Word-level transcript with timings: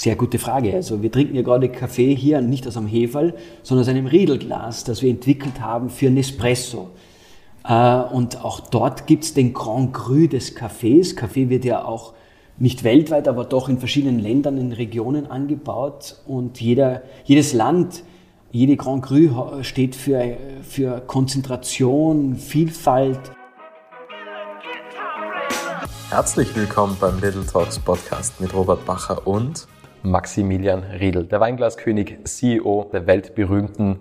Sehr 0.00 0.16
gute 0.16 0.38
Frage. 0.38 0.72
Also 0.72 1.02
wir 1.02 1.12
trinken 1.12 1.34
ja 1.34 1.42
gerade 1.42 1.68
Kaffee 1.68 2.14
hier 2.14 2.40
nicht 2.40 2.66
aus 2.66 2.78
einem 2.78 2.86
Heferl, 2.86 3.34
sondern 3.62 3.82
aus 3.82 3.88
einem 3.90 4.06
Riedelglas, 4.06 4.82
das 4.84 5.02
wir 5.02 5.10
entwickelt 5.10 5.60
haben 5.60 5.90
für 5.90 6.08
Nespresso. 6.08 6.88
Äh, 7.68 7.96
und 8.10 8.42
auch 8.42 8.60
dort 8.60 9.06
gibt's 9.06 9.34
den 9.34 9.52
Grand 9.52 9.92
Cru 9.92 10.26
des 10.26 10.54
Kaffees. 10.54 11.16
Kaffee 11.16 11.50
wird 11.50 11.66
ja 11.66 11.84
auch 11.84 12.14
nicht 12.56 12.82
weltweit, 12.82 13.28
aber 13.28 13.44
doch 13.44 13.68
in 13.68 13.78
verschiedenen 13.78 14.20
Ländern, 14.20 14.56
in 14.56 14.72
Regionen 14.72 15.30
angebaut. 15.30 16.16
Und 16.26 16.62
jeder, 16.62 17.02
jedes 17.26 17.52
Land, 17.52 18.02
jede 18.52 18.78
Grand 18.78 19.04
Cru 19.04 19.62
steht 19.62 19.94
für, 19.94 20.38
für 20.62 21.02
Konzentration, 21.02 22.36
Vielfalt. 22.36 23.20
Herzlich 26.08 26.56
willkommen 26.56 26.96
beim 26.98 27.20
Little 27.20 27.44
Talks 27.44 27.78
Podcast 27.78 28.40
mit 28.40 28.54
Robert 28.54 28.86
Bacher 28.86 29.26
und 29.26 29.68
Maximilian 30.02 30.82
Riedel, 30.82 31.26
der 31.26 31.40
Weinglaskönig, 31.40 32.18
CEO 32.24 32.90
der 32.92 33.06
weltberühmten 33.06 34.00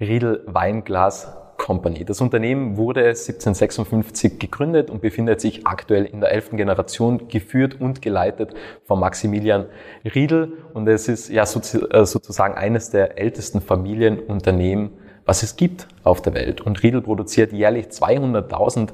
Riedel 0.00 0.42
Weinglas 0.46 1.32
Company. 1.56 2.04
Das 2.04 2.20
Unternehmen 2.20 2.76
wurde 2.76 3.00
1756 3.00 4.38
gegründet 4.38 4.90
und 4.90 5.00
befindet 5.00 5.40
sich 5.40 5.66
aktuell 5.66 6.04
in 6.04 6.20
der 6.20 6.30
elften 6.32 6.56
Generation, 6.56 7.28
geführt 7.28 7.80
und 7.80 8.02
geleitet 8.02 8.54
von 8.84 9.00
Maximilian 9.00 9.66
Riedel. 10.04 10.52
Und 10.74 10.86
es 10.88 11.08
ist 11.08 11.28
ja 11.28 11.42
äh, 11.42 11.46
sozusagen 12.06 12.54
eines 12.54 12.90
der 12.90 13.18
ältesten 13.18 13.60
Familienunternehmen, 13.60 14.90
was 15.24 15.42
es 15.42 15.56
gibt 15.56 15.88
auf 16.04 16.22
der 16.22 16.34
Welt. 16.34 16.60
Und 16.60 16.82
Riedel 16.82 17.02
produziert 17.02 17.52
jährlich 17.52 17.86
200.000 17.86 18.90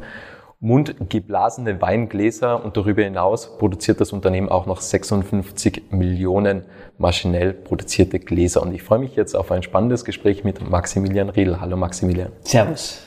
mundgeblasene 0.62 1.82
Weingläser 1.82 2.64
und 2.64 2.76
darüber 2.76 3.02
hinaus 3.02 3.58
produziert 3.58 4.00
das 4.00 4.12
Unternehmen 4.12 4.48
auch 4.48 4.64
noch 4.66 4.80
56 4.80 5.90
Millionen 5.90 6.62
maschinell 6.98 7.52
produzierte 7.52 8.20
Gläser. 8.20 8.62
Und 8.62 8.72
ich 8.72 8.84
freue 8.84 9.00
mich 9.00 9.16
jetzt 9.16 9.34
auf 9.34 9.50
ein 9.50 9.64
spannendes 9.64 10.04
Gespräch 10.04 10.44
mit 10.44 10.70
Maximilian 10.70 11.30
Riedl. 11.30 11.60
Hallo 11.60 11.76
Maximilian. 11.76 12.30
Servus. 12.42 13.02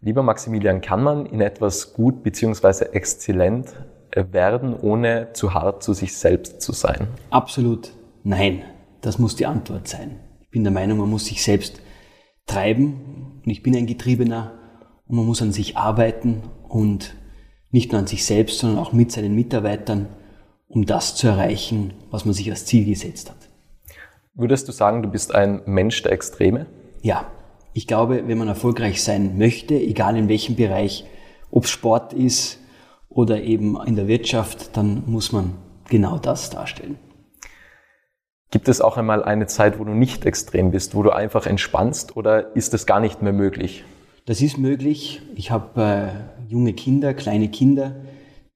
Lieber 0.00 0.24
Maximilian, 0.24 0.80
kann 0.80 1.04
man 1.04 1.26
in 1.26 1.40
etwas 1.40 1.94
gut 1.94 2.24
bzw. 2.24 2.86
exzellent 2.86 3.72
werden, 4.12 4.74
ohne 4.74 5.32
zu 5.34 5.54
hart 5.54 5.84
zu 5.84 5.92
sich 5.92 6.16
selbst 6.16 6.60
zu 6.60 6.72
sein? 6.72 7.06
Absolut 7.30 7.92
nein. 8.24 8.62
Das 9.02 9.20
muss 9.20 9.36
die 9.36 9.46
Antwort 9.46 9.86
sein. 9.86 10.18
Ich 10.40 10.50
bin 10.50 10.64
der 10.64 10.72
Meinung, 10.72 10.98
man 10.98 11.10
muss 11.10 11.26
sich 11.26 11.44
selbst 11.44 11.80
treiben 12.46 13.40
und 13.44 13.50
ich 13.52 13.62
bin 13.62 13.76
ein 13.76 13.86
Getriebener 13.86 14.65
und 15.06 15.16
man 15.16 15.26
muss 15.26 15.42
an 15.42 15.52
sich 15.52 15.76
arbeiten 15.76 16.42
und 16.68 17.14
nicht 17.70 17.92
nur 17.92 18.00
an 18.00 18.06
sich 18.06 18.24
selbst, 18.24 18.58
sondern 18.58 18.78
auch 18.78 18.92
mit 18.92 19.12
seinen 19.12 19.34
Mitarbeitern, 19.34 20.08
um 20.68 20.86
das 20.86 21.14
zu 21.14 21.28
erreichen, 21.28 21.94
was 22.10 22.24
man 22.24 22.34
sich 22.34 22.50
als 22.50 22.66
Ziel 22.66 22.84
gesetzt 22.84 23.30
hat. 23.30 23.36
Würdest 24.34 24.68
du 24.68 24.72
sagen, 24.72 25.02
du 25.02 25.08
bist 25.08 25.34
ein 25.34 25.62
Mensch 25.66 26.02
der 26.02 26.12
Extreme? 26.12 26.66
Ja, 27.02 27.26
ich 27.72 27.86
glaube, 27.86 28.26
wenn 28.26 28.38
man 28.38 28.48
erfolgreich 28.48 29.02
sein 29.02 29.38
möchte, 29.38 29.74
egal 29.74 30.16
in 30.16 30.28
welchem 30.28 30.56
Bereich, 30.56 31.04
ob 31.50 31.64
es 31.64 31.70
Sport 31.70 32.12
ist 32.12 32.58
oder 33.08 33.42
eben 33.42 33.78
in 33.86 33.96
der 33.96 34.08
Wirtschaft, 34.08 34.76
dann 34.76 35.04
muss 35.06 35.32
man 35.32 35.54
genau 35.88 36.18
das 36.18 36.50
darstellen. 36.50 36.98
Gibt 38.50 38.68
es 38.68 38.80
auch 38.80 38.96
einmal 38.96 39.24
eine 39.24 39.46
Zeit, 39.46 39.78
wo 39.78 39.84
du 39.84 39.92
nicht 39.92 40.24
extrem 40.24 40.70
bist, 40.70 40.94
wo 40.94 41.02
du 41.02 41.10
einfach 41.10 41.46
entspannst 41.46 42.16
oder 42.16 42.54
ist 42.56 42.74
es 42.74 42.86
gar 42.86 43.00
nicht 43.00 43.22
mehr 43.22 43.32
möglich? 43.32 43.84
Das 44.26 44.42
ist 44.42 44.58
möglich. 44.58 45.22
Ich 45.36 45.52
habe 45.52 45.80
äh, 45.80 46.50
junge 46.50 46.72
Kinder, 46.72 47.14
kleine 47.14 47.48
Kinder, 47.48 47.94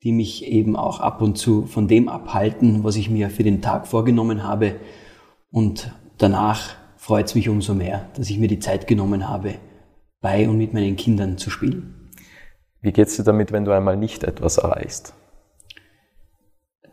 die 0.03 0.11
mich 0.11 0.45
eben 0.45 0.75
auch 0.75 0.99
ab 0.99 1.23
und 1.23 1.39
zu 1.39 1.65
von 1.65 1.87
dem 1.87 2.09
abhalten, 2.09 2.83
was 2.83 2.97
ich 2.97 3.09
mir 3.09 3.31
für 3.31 3.45
den 3.45 3.63
Tag 3.63 3.87
vorgenommen 3.87 4.43
habe. 4.43 4.75
Und 5.53 5.93
danach 6.19 6.75
freut 6.97 7.27
es 7.27 7.37
mich 7.37 7.49
umso 7.49 7.75
mehr, 7.75 8.09
dass 8.15 8.31
ich 8.31 8.39
mir 8.39 8.49
die 8.49 8.59
Zeit 8.59 8.89
genommen 8.89 9.29
habe, 9.29 9.55
bei 10.21 10.49
und 10.49 10.59
mit 10.59 10.75
meinen 10.75 10.97
Kindern 10.97 11.39
zu 11.39 11.51
spielen. 11.51 12.11
Wie 12.81 12.91
geht's 12.91 13.17
dir 13.17 13.23
damit, 13.23 13.53
wenn 13.53 13.65
du 13.65 13.71
einmal 13.71 13.97
nicht 13.97 14.25
etwas 14.25 14.59
erreichst? 14.59 15.15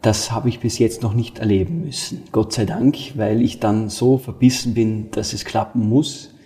Das 0.04 0.32
habe 0.32 0.50
ich 0.50 0.60
bis 0.60 0.78
jetzt 0.78 1.02
noch 1.02 1.16
nicht 1.16 1.40
erleben 1.40 1.82
müssen. 1.82 2.26
Gott 2.32 2.54
sei 2.54 2.66
Dank, 2.66 3.18
weil 3.18 3.42
ich 3.42 3.60
dann 3.60 3.90
so 3.90 4.20
verbissen 4.20 4.76
bin, 4.76 5.10
dass 5.10 5.34
es 5.34 5.46
klappen 5.46 5.90
muss 5.90 6.37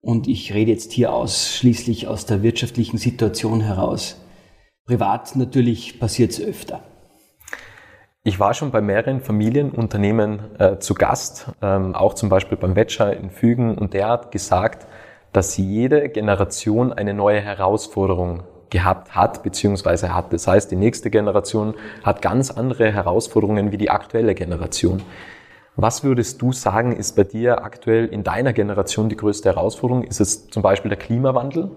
und 0.00 0.28
ich 0.28 0.54
rede 0.54 0.70
jetzt 0.70 0.92
hier 0.92 1.12
ausschließlich 1.12 2.08
aus 2.08 2.26
der 2.26 2.42
wirtschaftlichen 2.42 2.98
Situation 2.98 3.60
heraus. 3.60 4.16
Privat 4.86 5.36
natürlich 5.36 6.00
passiert 6.00 6.32
es 6.32 6.40
öfter. 6.40 6.82
Ich 8.22 8.38
war 8.38 8.52
schon 8.52 8.70
bei 8.70 8.82
mehreren 8.82 9.20
Familienunternehmen 9.20 10.58
äh, 10.58 10.78
zu 10.78 10.94
Gast, 10.94 11.46
ähm, 11.62 11.94
auch 11.94 12.14
zum 12.14 12.28
Beispiel 12.28 12.58
beim 12.58 12.76
Wetscher 12.76 13.16
in 13.16 13.30
Fügen, 13.30 13.78
und 13.78 13.94
der 13.94 14.08
hat 14.08 14.30
gesagt, 14.30 14.86
dass 15.32 15.56
jede 15.56 16.08
Generation 16.08 16.92
eine 16.92 17.14
neue 17.14 17.40
Herausforderung 17.40 18.42
gehabt 18.68 19.14
hat, 19.14 19.42
beziehungsweise 19.42 20.14
hat. 20.14 20.32
Das 20.32 20.46
heißt, 20.46 20.70
die 20.70 20.76
nächste 20.76 21.10
Generation 21.10 21.74
hat 22.02 22.20
ganz 22.20 22.50
andere 22.50 22.92
Herausforderungen 22.92 23.72
wie 23.72 23.78
die 23.78 23.90
aktuelle 23.90 24.34
Generation. 24.34 25.02
Was 25.76 26.04
würdest 26.04 26.42
du 26.42 26.52
sagen, 26.52 26.92
ist 26.92 27.16
bei 27.16 27.24
dir 27.24 27.62
aktuell 27.64 28.06
in 28.06 28.22
deiner 28.22 28.52
Generation 28.52 29.08
die 29.08 29.16
größte 29.16 29.48
Herausforderung? 29.48 30.04
Ist 30.04 30.20
es 30.20 30.48
zum 30.48 30.62
Beispiel 30.62 30.88
der 30.88 30.98
Klimawandel? 30.98 31.70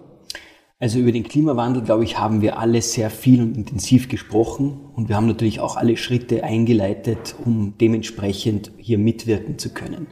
Also 0.80 1.00
über 1.00 1.14
den 1.14 1.24
Klimawandel, 1.24 1.84
glaube 1.84 2.04
ich, 2.04 2.20
haben 2.20 2.42
wir 2.42 2.60
alle 2.60 2.82
sehr 2.82 3.10
viel 3.10 3.42
und 3.42 3.56
intensiv 3.56 4.10
gesprochen 4.10 4.82
und 4.96 5.08
wir 5.08 5.16
haben 5.16 5.28
natürlich 5.28 5.62
auch 5.62 5.78
alle 5.78 5.96
Schritte 5.96 6.44
eingeleitet, 6.44 7.36
um 7.46 7.76
dementsprechend 7.80 8.72
hier 8.78 8.98
mitwirken 8.98 9.58
zu 9.58 9.70
können. 9.74 10.08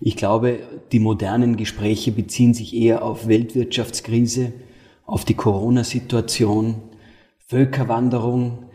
Ich 0.00 0.16
glaube, 0.16 0.60
die 0.92 1.00
modernen 1.00 1.56
Gespräche 1.56 2.12
beziehen 2.12 2.54
sich 2.54 2.76
eher 2.76 3.02
auf 3.02 3.26
Weltwirtschaftskrise, 3.26 4.52
auf 5.06 5.24
die 5.24 5.34
Corona-Situation, 5.34 6.76
Völkerwanderung. 7.46 8.66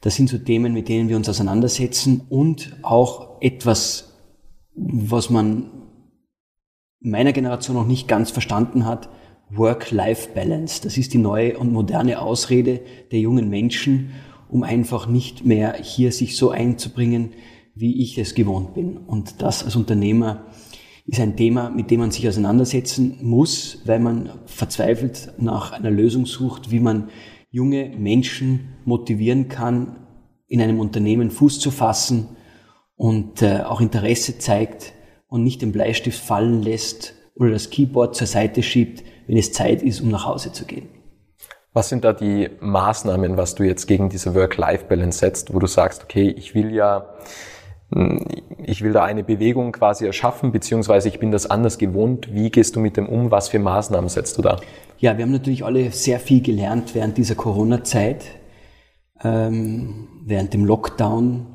Das 0.00 0.14
sind 0.14 0.28
so 0.28 0.38
Themen, 0.38 0.72
mit 0.72 0.88
denen 0.88 1.08
wir 1.08 1.16
uns 1.16 1.28
auseinandersetzen 1.28 2.22
und 2.28 2.76
auch 2.82 3.40
etwas 3.40 4.16
was 4.76 5.30
man 5.30 5.70
meiner 7.00 7.32
Generation 7.32 7.76
noch 7.76 7.86
nicht 7.86 8.08
ganz 8.08 8.30
verstanden 8.30 8.84
hat, 8.84 9.08
Work-Life-Balance. 9.50 10.82
Das 10.82 10.98
ist 10.98 11.14
die 11.14 11.18
neue 11.18 11.58
und 11.58 11.72
moderne 11.72 12.20
Ausrede 12.20 12.80
der 13.10 13.20
jungen 13.20 13.48
Menschen, 13.48 14.10
um 14.48 14.62
einfach 14.62 15.06
nicht 15.06 15.44
mehr 15.44 15.74
hier 15.74 16.12
sich 16.12 16.36
so 16.36 16.50
einzubringen, 16.50 17.32
wie 17.74 18.02
ich 18.02 18.18
es 18.18 18.34
gewohnt 18.34 18.74
bin. 18.74 18.96
Und 18.96 19.42
das 19.42 19.64
als 19.64 19.76
Unternehmer 19.76 20.44
ist 21.06 21.20
ein 21.20 21.36
Thema, 21.36 21.70
mit 21.70 21.90
dem 21.90 22.00
man 22.00 22.10
sich 22.10 22.26
auseinandersetzen 22.28 23.18
muss, 23.22 23.82
weil 23.84 24.00
man 24.00 24.30
verzweifelt 24.46 25.32
nach 25.38 25.72
einer 25.72 25.90
Lösung 25.90 26.26
sucht, 26.26 26.70
wie 26.70 26.80
man 26.80 27.08
junge 27.56 27.88
Menschen 27.96 28.74
motivieren 28.84 29.48
kann, 29.48 30.06
in 30.46 30.60
einem 30.60 30.78
Unternehmen 30.78 31.30
Fuß 31.30 31.58
zu 31.58 31.70
fassen, 31.70 32.36
und 32.96 33.42
äh, 33.42 33.60
auch 33.60 33.80
Interesse 33.80 34.38
zeigt 34.38 34.92
und 35.28 35.42
nicht 35.42 35.62
den 35.62 35.72
Bleistift 35.72 36.18
fallen 36.18 36.62
lässt 36.62 37.14
oder 37.34 37.50
das 37.50 37.70
Keyboard 37.70 38.16
zur 38.16 38.26
Seite 38.26 38.62
schiebt, 38.62 39.04
wenn 39.26 39.36
es 39.36 39.52
Zeit 39.52 39.82
ist, 39.82 40.00
um 40.00 40.08
nach 40.08 40.24
Hause 40.24 40.52
zu 40.52 40.64
gehen. 40.64 40.88
Was 41.72 41.90
sind 41.90 42.04
da 42.04 42.14
die 42.14 42.48
Maßnahmen, 42.60 43.36
was 43.36 43.54
du 43.54 43.64
jetzt 43.64 43.86
gegen 43.86 44.08
diese 44.08 44.34
Work-Life-Balance 44.34 45.18
setzt, 45.18 45.52
wo 45.52 45.58
du 45.58 45.66
sagst, 45.66 46.04
okay, 46.04 46.30
ich 46.30 46.54
will 46.54 46.74
ja, 46.74 47.14
hm, 47.92 48.24
ich 48.64 48.82
will 48.82 48.92
da 48.92 49.04
eine 49.04 49.24
Bewegung 49.24 49.72
quasi 49.72 50.06
erschaffen, 50.06 50.52
beziehungsweise 50.52 51.08
ich 51.08 51.18
bin 51.18 51.30
das 51.32 51.50
anders 51.50 51.76
gewohnt. 51.76 52.32
Wie 52.32 52.50
gehst 52.50 52.76
du 52.76 52.80
mit 52.80 52.96
dem 52.96 53.10
um? 53.10 53.30
Was 53.30 53.48
für 53.50 53.58
Maßnahmen 53.58 54.08
setzt 54.08 54.38
du 54.38 54.42
da? 54.42 54.56
Ja, 54.98 55.16
wir 55.16 55.24
haben 55.24 55.32
natürlich 55.32 55.64
alle 55.64 55.90
sehr 55.92 56.20
viel 56.20 56.42
gelernt 56.42 56.94
während 56.94 57.18
dieser 57.18 57.34
Corona-Zeit, 57.34 58.24
ähm, 59.22 60.08
während 60.24 60.54
dem 60.54 60.64
Lockdown 60.64 61.46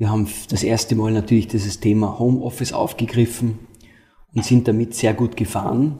wir 0.00 0.10
haben 0.10 0.26
das 0.48 0.62
erste 0.62 0.94
Mal 0.94 1.12
natürlich 1.12 1.46
dieses 1.46 1.78
Thema 1.78 2.18
Homeoffice 2.18 2.72
aufgegriffen 2.72 3.58
und 4.34 4.46
sind 4.46 4.66
damit 4.66 4.94
sehr 4.94 5.12
gut 5.12 5.36
gefahren. 5.36 5.98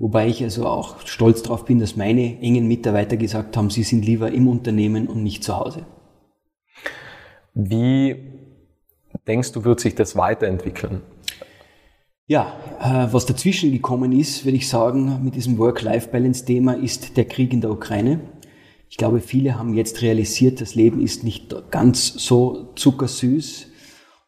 Wobei 0.00 0.26
ich 0.26 0.42
also 0.42 0.66
auch 0.66 1.06
stolz 1.06 1.44
darauf 1.44 1.64
bin, 1.64 1.78
dass 1.78 1.94
meine 1.94 2.40
engen 2.40 2.66
Mitarbeiter 2.66 3.16
gesagt 3.16 3.56
haben, 3.56 3.70
sie 3.70 3.84
sind 3.84 4.04
lieber 4.04 4.32
im 4.32 4.48
Unternehmen 4.48 5.06
und 5.06 5.22
nicht 5.22 5.44
zu 5.44 5.56
Hause. 5.56 5.86
Wie 7.54 8.16
denkst 9.28 9.52
du, 9.52 9.62
wird 9.62 9.78
sich 9.78 9.94
das 9.94 10.16
weiterentwickeln? 10.16 11.00
Ja, 12.30 12.52
äh, 12.80 13.12
was 13.12 13.26
dazwischen 13.26 13.72
gekommen 13.72 14.12
ist, 14.12 14.44
würde 14.44 14.56
ich 14.56 14.68
sagen, 14.68 15.18
mit 15.24 15.34
diesem 15.34 15.58
Work-Life-Balance-Thema 15.58 16.74
ist 16.74 17.16
der 17.16 17.24
Krieg 17.24 17.52
in 17.52 17.60
der 17.60 17.72
Ukraine. 17.72 18.20
Ich 18.88 18.96
glaube, 18.96 19.18
viele 19.18 19.58
haben 19.58 19.74
jetzt 19.74 20.00
realisiert, 20.00 20.60
das 20.60 20.76
Leben 20.76 21.02
ist 21.02 21.24
nicht 21.24 21.52
ganz 21.72 22.06
so 22.06 22.68
zuckersüß. 22.76 23.66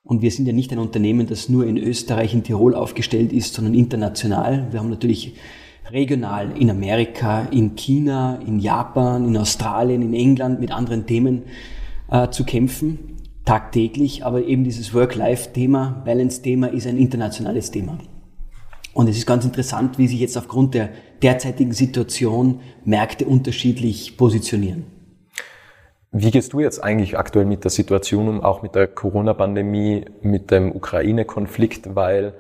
Und 0.03 0.21
wir 0.21 0.33
sind 0.33 0.47
ja 0.47 0.53
nicht 0.53 0.73
ein 0.73 0.81
Unternehmen, 0.81 1.29
das 1.29 1.49
nur 1.49 1.65
in 1.65 1.77
Österreich, 1.77 2.35
in 2.35 2.43
Tirol 2.43 2.75
aufgestellt 2.75 3.33
ist, 3.33 3.55
sondern 3.55 3.75
international. 3.75 4.67
Wir 4.73 4.81
haben 4.81 4.91
natürlich 4.91 5.37
regional 5.89 6.59
in 6.59 6.71
Amerika, 6.71 7.43
in 7.53 7.77
China, 7.77 8.41
in 8.45 8.59
Japan, 8.59 9.29
in 9.29 9.37
Australien, 9.37 10.03
in 10.03 10.15
England 10.15 10.59
mit 10.59 10.73
anderen 10.73 11.07
Themen 11.07 11.43
äh, 12.11 12.29
zu 12.31 12.43
kämpfen. 12.43 13.12
Tagtäglich, 13.45 14.25
aber 14.25 14.45
eben 14.45 14.65
dieses 14.65 14.95
Work-Life-Thema, 14.95 16.03
Balance-Thema 16.05 16.69
ist 16.69 16.87
ein 16.87 16.97
internationales 16.97 17.71
Thema. 17.71 17.99
Und 18.95 19.09
es 19.09 19.17
ist 19.17 19.27
ganz 19.27 19.45
interessant, 19.45 19.99
wie 19.99 20.07
sich 20.07 20.21
jetzt 20.21 20.37
aufgrund 20.37 20.75
der 20.75 20.91
derzeitigen 21.23 21.73
Situation 21.73 22.61
Märkte 22.85 23.25
unterschiedlich 23.25 24.17
positionieren. 24.17 24.85
Wie 26.11 26.31
gehst 26.31 26.53
du 26.53 26.61
jetzt 26.61 26.85
eigentlich 26.85 27.17
aktuell 27.17 27.47
mit 27.47 27.65
der 27.65 27.71
Situation 27.71 28.29
um, 28.29 28.43
auch 28.43 28.61
mit 28.61 28.75
der 28.75 28.87
Corona-Pandemie, 28.87 30.05
mit 30.21 30.51
dem 30.51 30.77
Ukraine-Konflikt? 30.77 31.95
Weil 31.95 32.35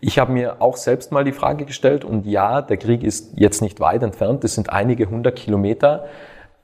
ich 0.00 0.18
habe 0.18 0.32
mir 0.32 0.62
auch 0.62 0.78
selbst 0.78 1.12
mal 1.12 1.24
die 1.24 1.32
Frage 1.32 1.66
gestellt 1.66 2.06
und 2.06 2.26
ja, 2.26 2.62
der 2.62 2.78
Krieg 2.78 3.02
ist 3.02 3.34
jetzt 3.36 3.60
nicht 3.60 3.78
weit 3.78 4.02
entfernt, 4.02 4.42
es 4.44 4.54
sind 4.54 4.70
einige 4.70 5.10
hundert 5.10 5.36
Kilometer, 5.36 6.06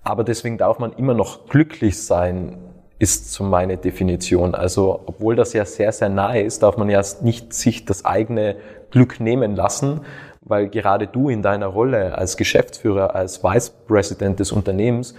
aber 0.03 0.25
deswegen 0.25 0.57
darf 0.57 0.79
man 0.79 0.95
immer 0.95 1.13
noch 1.13 1.47
glücklich 1.47 2.03
sein, 2.03 2.57
ist 2.99 3.33
so 3.33 3.45
meine 3.45 3.77
Definition. 3.77 4.55
Also 4.55 5.01
obwohl 5.07 5.37
das 5.37 5.53
ja 5.53 5.65
sehr, 5.65 5.93
sehr 5.93 6.09
nahe 6.09 6.43
ist, 6.43 6.63
darf 6.63 6.77
man 6.77 6.89
ja 6.89 7.03
nicht 7.23 7.53
sich 7.53 7.85
das 7.85 8.05
eigene 8.05 8.57
Glück 8.91 9.21
nehmen 9.21 9.55
lassen, 9.55 10.01
weil 10.41 10.69
gerade 10.69 11.07
du 11.07 11.29
in 11.29 11.43
deiner 11.43 11.67
Rolle 11.67 12.17
als 12.17 12.37
Geschäftsführer, 12.37 13.15
als 13.15 13.43
Vice 13.43 13.71
President 13.87 14.41
des 14.41 14.53
Unternehmens 14.53 15.15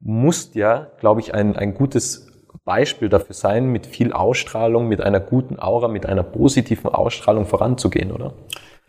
musst 0.00 0.54
ja, 0.54 0.86
glaube 1.00 1.20
ich, 1.20 1.34
ein, 1.34 1.56
ein 1.56 1.74
gutes 1.74 2.28
Beispiel 2.64 3.08
dafür 3.08 3.34
sein, 3.34 3.66
mit 3.66 3.86
viel 3.86 4.12
Ausstrahlung, 4.12 4.88
mit 4.88 5.00
einer 5.00 5.20
guten 5.20 5.58
Aura, 5.58 5.88
mit 5.88 6.06
einer 6.06 6.22
positiven 6.22 6.88
Ausstrahlung 6.90 7.46
voranzugehen, 7.46 8.12
oder? 8.12 8.32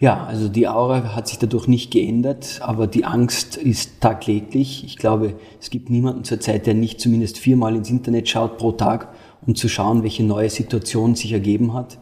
Ja, 0.02 0.26
also 0.26 0.50
die 0.50 0.68
Aura 0.68 1.16
hat 1.16 1.28
sich 1.28 1.38
dadurch 1.38 1.68
nicht 1.68 1.92
geändert, 1.92 2.60
aber 2.64 2.88
die 2.88 3.06
Angst 3.06 3.56
ist 3.56 4.02
tagtäglich. 4.02 4.84
Ich 4.84 4.98
glaube, 4.98 5.36
es 5.60 5.70
gibt 5.70 5.92
niemanden 5.92 6.24
zurzeit, 6.24 6.66
der 6.66 6.74
nicht 6.74 7.00
zumindest 7.00 7.38
viermal 7.38 7.76
ins 7.76 7.92
Internet 7.92 8.28
schaut 8.28 8.58
pro 8.58 8.72
Tag, 8.72 9.14
um 9.46 9.54
zu 9.54 9.70
schauen, 9.70 10.02
welche 10.02 10.24
neue 10.24 10.50
Situation 10.50 11.14
sich 11.14 11.34
ergeben 11.34 11.76
hat. 11.76 12.00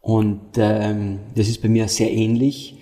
Und 0.00 0.40
ähm, 0.56 1.20
das 1.36 1.46
ist 1.46 1.62
bei 1.62 1.68
mir 1.68 1.86
sehr 1.86 2.10
ähnlich. 2.10 2.78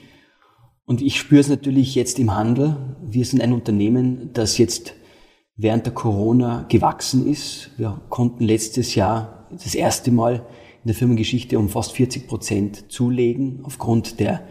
Und 0.86 1.02
ich 1.02 1.18
spüre 1.18 1.42
es 1.42 1.50
natürlich 1.50 1.94
jetzt 1.94 2.18
im 2.18 2.34
Handel. 2.34 2.78
Wir 3.02 3.26
sind 3.26 3.42
ein 3.42 3.52
Unternehmen, 3.52 4.30
das 4.32 4.56
jetzt 4.56 4.94
während 5.56 5.84
der 5.84 5.92
Corona 5.92 6.64
gewachsen 6.70 7.30
ist. 7.30 7.72
Wir 7.76 8.00
konnten 8.08 8.44
letztes 8.44 8.94
Jahr 8.94 9.46
das 9.50 9.74
erste 9.74 10.10
Mal 10.10 10.46
in 10.82 10.88
der 10.88 10.94
Firmengeschichte 10.94 11.58
um 11.58 11.68
fast 11.68 11.92
40 11.92 12.26
Prozent 12.26 12.92
zulegen 12.92 13.60
aufgrund 13.64 14.20
der, 14.20 14.42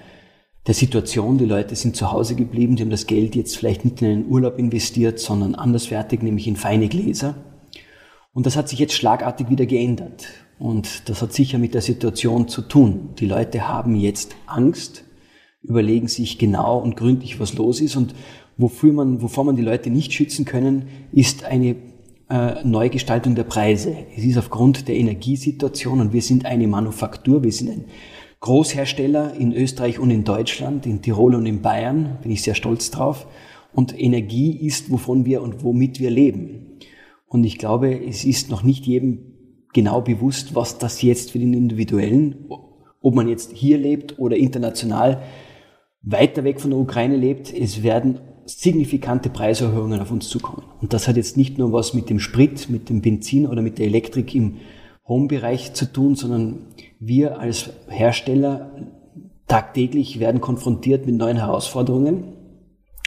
der 0.68 0.74
Situation. 0.74 1.38
Die 1.38 1.46
Leute 1.46 1.76
sind 1.76 1.96
zu 1.96 2.12
Hause 2.12 2.36
geblieben, 2.36 2.76
die 2.76 2.84
haben 2.84 2.90
das 2.90 3.08
Geld 3.08 3.36
jetzt 3.36 3.58
vielleicht 3.58 3.86
nicht 3.86 4.02
in 4.02 4.08
einen 4.08 4.28
Urlaub 4.28 4.60
investiert, 4.60 5.20
sondern 5.20 5.56
anderswertig, 5.56 6.22
nämlich 6.22 6.48
in 6.48 6.56
feine 6.56 6.88
Gläser. 6.88 7.36
Und 8.34 8.46
das 8.46 8.56
hat 8.56 8.70
sich 8.70 8.80
jetzt 8.80 8.94
schlagartig 8.94 9.50
wieder 9.50 9.66
geändert. 9.66 10.28
Und 10.60 11.10
das 11.10 11.22
hat 11.22 11.34
sicher 11.34 11.58
mit 11.58 11.74
der 11.74 11.82
Situation 11.82 12.48
zu 12.48 12.62
tun. 12.62 13.10
Die 13.20 13.26
Leute 13.26 13.68
haben 13.68 13.96
jetzt 13.96 14.36
Angst, 14.46 15.04
überlegen 15.64 16.08
sich 16.08 16.38
genau 16.38 16.78
und 16.78 16.96
gründlich, 16.96 17.40
was 17.40 17.56
los 17.56 17.82
ist 17.82 17.96
und 17.96 18.14
Wofür 18.60 18.92
man, 18.92 19.22
wovor 19.22 19.46
man 19.46 19.56
die 19.56 19.62
Leute 19.62 19.90
nicht 19.90 20.12
schützen 20.12 20.44
können, 20.44 20.90
ist 21.14 21.46
eine 21.46 21.78
äh, 22.30 22.64
Neugestaltung 22.64 23.36
der 23.36 23.44
Preise. 23.44 23.96
Es 24.16 24.24
ist 24.24 24.38
aufgrund 24.38 24.88
der 24.88 24.96
Energiesituation 24.96 26.00
und 26.00 26.14
wir 26.14 26.22
sind 26.22 26.46
eine 26.46 26.68
Manufaktur, 26.68 27.44
wir 27.44 27.52
sind 27.52 27.70
ein 27.70 27.86
Großhersteller 28.40 29.34
in 29.34 29.52
Österreich 29.52 30.00
und 30.00 30.12
in 30.12 30.24
Deutschland, 30.24 30.86
in 30.86 31.02
Tirol 31.02 31.36
und 31.36 31.46
in 31.46 31.62
Bayern, 31.62 32.20
bin 32.22 32.32
ich 32.32 32.44
sehr 32.44 32.56
stolz 32.56 32.92
drauf. 32.92 33.28
Und 33.74 34.00
Energie 34.00 34.66
ist, 34.66 34.90
wovon 34.90 35.26
wir 35.26 35.42
und 35.42 35.64
womit 35.64 36.00
wir 36.00 36.10
leben. 36.10 36.80
Und 37.28 37.44
ich 37.44 37.58
glaube, 37.58 38.00
es 38.08 38.24
ist 38.26 38.50
noch 38.50 38.64
nicht 38.64 38.86
jedem 38.86 39.20
genau 39.74 40.02
bewusst, 40.02 40.56
was 40.56 40.78
das 40.78 41.02
jetzt 41.02 41.32
für 41.32 41.40
den 41.40 41.54
Individuellen, 41.54 42.50
ob 43.02 43.16
man 43.16 43.28
jetzt 43.28 43.54
hier 43.54 43.78
lebt 43.78 44.18
oder 44.20 44.36
international 44.36 45.22
weiter 46.02 46.44
weg 46.44 46.60
von 46.62 46.72
der 46.72 46.80
Ukraine 46.80 47.18
lebt, 47.18 47.54
es 47.54 47.84
werden 47.84 48.20
signifikante 48.50 49.30
Preiserhöhungen 49.30 50.00
auf 50.00 50.12
uns 50.12 50.28
zukommen. 50.30 50.64
Und 50.82 50.94
das 50.94 51.08
hat 51.08 51.18
jetzt 51.18 51.38
nicht 51.38 51.58
nur 51.58 51.72
was 51.72 51.94
mit 51.94 52.10
dem 52.10 52.20
Sprit, 52.20 52.70
mit 52.70 52.90
dem 52.90 53.02
Benzin 53.02 53.46
oder 53.46 53.62
mit 53.62 53.78
der 53.78 53.86
Elektrik 53.86 54.34
im 54.34 54.58
Home-Bereich 55.08 55.74
zu 55.74 55.92
tun, 55.92 56.16
sondern 56.16 56.68
wir 57.00 57.40
als 57.40 57.70
Hersteller 57.88 58.72
tagtäglich 59.48 60.20
werden 60.20 60.42
konfrontiert 60.42 61.06
mit 61.06 61.16
neuen 61.16 61.38
Herausforderungen. 61.38 62.34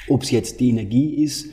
Ob 0.09 0.23
es 0.23 0.31
jetzt 0.31 0.61
die 0.61 0.71
Energie 0.71 1.23
ist, 1.23 1.47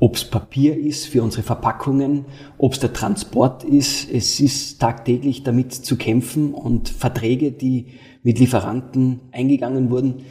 ob 0.00 0.14
es 0.14 0.24
Papier 0.24 0.78
ist 0.78 1.06
für 1.06 1.22
unsere 1.22 1.42
Verpackungen, 1.42 2.26
ob 2.56 2.72
es 2.72 2.78
der 2.78 2.92
Transport 2.92 3.64
ist. 3.64 4.08
Es 4.10 4.38
ist 4.38 4.80
tagtäglich 4.80 5.42
damit 5.42 5.72
zu 5.72 5.96
kämpfen 5.96 6.54
und 6.54 6.88
Verträge, 6.88 7.50
die 7.50 7.86
mit 8.22 8.38
Lieferanten 8.38 9.20
eingegangen 9.32 9.90
wurden, 9.90 10.22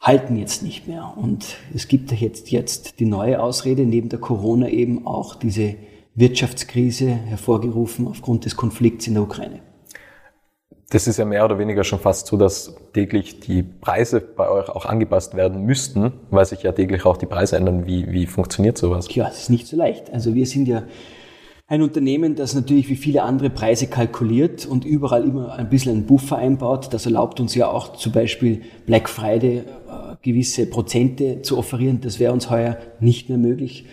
halten 0.00 0.36
jetzt 0.36 0.62
nicht 0.62 0.86
mehr. 0.86 1.14
Und 1.16 1.56
es 1.74 1.88
gibt 1.88 2.12
jetzt, 2.12 2.50
jetzt 2.50 3.00
die 3.00 3.06
neue 3.06 3.42
Ausrede, 3.42 3.82
neben 3.82 4.08
der 4.08 4.20
Corona 4.20 4.68
eben 4.68 5.06
auch 5.06 5.34
diese 5.34 5.76
Wirtschaftskrise 6.14 7.08
hervorgerufen 7.08 8.06
aufgrund 8.08 8.44
des 8.44 8.56
Konflikts 8.56 9.06
in 9.06 9.14
der 9.14 9.22
Ukraine. 9.22 9.60
Das 10.90 11.06
ist 11.06 11.18
ja 11.18 11.26
mehr 11.26 11.44
oder 11.44 11.58
weniger 11.58 11.84
schon 11.84 11.98
fast 11.98 12.28
so, 12.28 12.38
dass 12.38 12.74
täglich 12.94 13.40
die 13.40 13.62
Preise 13.62 14.20
bei 14.20 14.48
euch 14.48 14.70
auch 14.70 14.86
angepasst 14.86 15.34
werden 15.34 15.64
müssten, 15.66 16.12
weil 16.30 16.46
sich 16.46 16.62
ja 16.62 16.72
täglich 16.72 17.04
auch 17.04 17.18
die 17.18 17.26
Preise 17.26 17.56
ändern. 17.56 17.86
Wie, 17.86 18.10
wie 18.10 18.26
funktioniert 18.26 18.78
sowas? 18.78 19.14
Ja, 19.14 19.28
es 19.28 19.42
ist 19.42 19.50
nicht 19.50 19.66
so 19.66 19.76
leicht. 19.76 20.10
Also 20.12 20.34
wir 20.34 20.46
sind 20.46 20.66
ja 20.66 20.84
ein 21.70 21.82
Unternehmen, 21.82 22.34
das 22.34 22.54
natürlich 22.54 22.88
wie 22.88 22.96
viele 22.96 23.22
andere 23.22 23.50
Preise 23.50 23.88
kalkuliert 23.88 24.64
und 24.64 24.86
überall 24.86 25.24
immer 25.24 25.52
ein 25.52 25.68
bisschen 25.68 25.92
einen 25.92 26.06
Buffer 26.06 26.38
einbaut. 26.38 26.94
Das 26.94 27.04
erlaubt 27.04 27.40
uns 27.40 27.54
ja 27.54 27.68
auch 27.70 27.94
zum 27.94 28.12
Beispiel 28.12 28.62
Black 28.86 29.10
Friday 29.10 29.58
äh, 29.58 29.62
gewisse 30.22 30.64
Prozente 30.64 31.42
zu 31.42 31.58
offerieren. 31.58 32.00
Das 32.00 32.18
wäre 32.18 32.32
uns 32.32 32.48
heuer 32.48 32.78
nicht 33.00 33.28
mehr 33.28 33.36
möglich. 33.36 33.84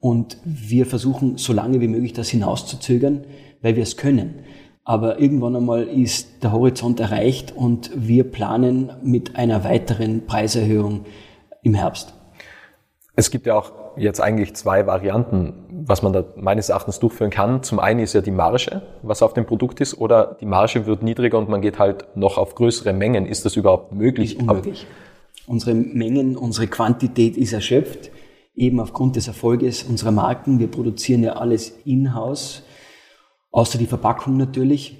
Und 0.00 0.38
wir 0.44 0.86
versuchen 0.86 1.36
so 1.36 1.52
lange 1.52 1.82
wie 1.82 1.88
möglich 1.88 2.14
das 2.14 2.30
hinauszuzögern, 2.30 3.24
weil 3.60 3.76
wir 3.76 3.82
es 3.82 3.98
können. 3.98 4.36
Aber 4.84 5.20
irgendwann 5.20 5.54
einmal 5.54 5.82
ist 5.82 6.42
der 6.42 6.52
Horizont 6.52 6.98
erreicht 6.98 7.52
und 7.54 7.90
wir 7.94 8.24
planen 8.24 8.90
mit 9.02 9.36
einer 9.36 9.64
weiteren 9.64 10.24
Preiserhöhung 10.24 11.04
im 11.62 11.74
Herbst. 11.74 12.14
Es 13.16 13.30
gibt 13.30 13.46
ja 13.46 13.58
auch 13.58 13.72
jetzt 13.98 14.20
eigentlich 14.20 14.54
zwei 14.54 14.86
Varianten, 14.86 15.52
was 15.86 16.02
man 16.02 16.12
da 16.12 16.24
meines 16.36 16.68
Erachtens 16.68 16.98
durchführen 16.98 17.30
kann. 17.30 17.62
Zum 17.62 17.78
einen 17.78 18.00
ist 18.00 18.12
ja 18.12 18.20
die 18.20 18.30
Marge, 18.30 18.82
was 19.02 19.22
auf 19.22 19.34
dem 19.34 19.46
Produkt 19.46 19.80
ist, 19.80 19.98
oder 19.98 20.36
die 20.40 20.46
Marge 20.46 20.86
wird 20.86 21.02
niedriger 21.02 21.38
und 21.38 21.48
man 21.48 21.60
geht 21.60 21.78
halt 21.78 22.16
noch 22.16 22.38
auf 22.38 22.54
größere 22.54 22.92
Mengen. 22.92 23.26
Ist 23.26 23.44
das 23.44 23.56
überhaupt 23.56 23.92
möglich? 23.92 24.34
Ist 24.34 24.40
unmöglich. 24.40 24.86
Unsere 25.46 25.74
Mengen, 25.74 26.36
unsere 26.36 26.66
Quantität 26.66 27.36
ist 27.36 27.52
erschöpft, 27.52 28.10
eben 28.54 28.80
aufgrund 28.80 29.16
des 29.16 29.28
Erfolges 29.28 29.84
unserer 29.84 30.10
Marken. 30.10 30.58
Wir 30.58 30.68
produzieren 30.68 31.22
ja 31.22 31.34
alles 31.34 31.78
in-house, 31.84 32.64
außer 33.50 33.78
die 33.78 33.86
Verpackung 33.86 34.36
natürlich. 34.36 34.96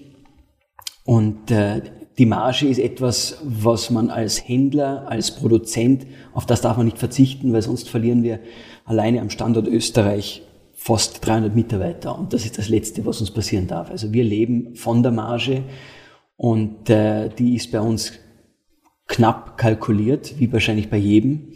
Und 1.04 1.50
äh, 1.50 1.82
die 2.18 2.26
Marge 2.26 2.66
ist 2.66 2.78
etwas, 2.78 3.40
was 3.44 3.90
man 3.90 4.10
als 4.10 4.46
Händler, 4.46 5.06
als 5.08 5.34
Produzent, 5.34 6.06
auf 6.34 6.46
das 6.46 6.60
darf 6.60 6.76
man 6.76 6.86
nicht 6.86 6.98
verzichten, 6.98 7.52
weil 7.52 7.62
sonst 7.62 7.88
verlieren 7.88 8.22
wir 8.22 8.40
alleine 8.84 9.20
am 9.20 9.30
Standort 9.30 9.68
Österreich 9.68 10.42
fast 10.78 11.26
300 11.26 11.54
Mitarbeiter. 11.54 12.16
Und 12.16 12.32
das 12.32 12.44
ist 12.44 12.56
das 12.56 12.68
Letzte, 12.68 13.04
was 13.04 13.20
uns 13.20 13.32
passieren 13.32 13.66
darf. 13.66 13.90
Also 13.90 14.12
wir 14.12 14.22
leben 14.22 14.76
von 14.76 15.02
der 15.02 15.10
Marge 15.10 15.64
und 16.36 16.88
äh, 16.88 17.28
die 17.28 17.56
ist 17.56 17.72
bei 17.72 17.80
uns 17.80 18.12
knapp 19.08 19.58
kalkuliert, 19.58 20.38
wie 20.38 20.50
wahrscheinlich 20.52 20.88
bei 20.88 20.96
jedem. 20.96 21.48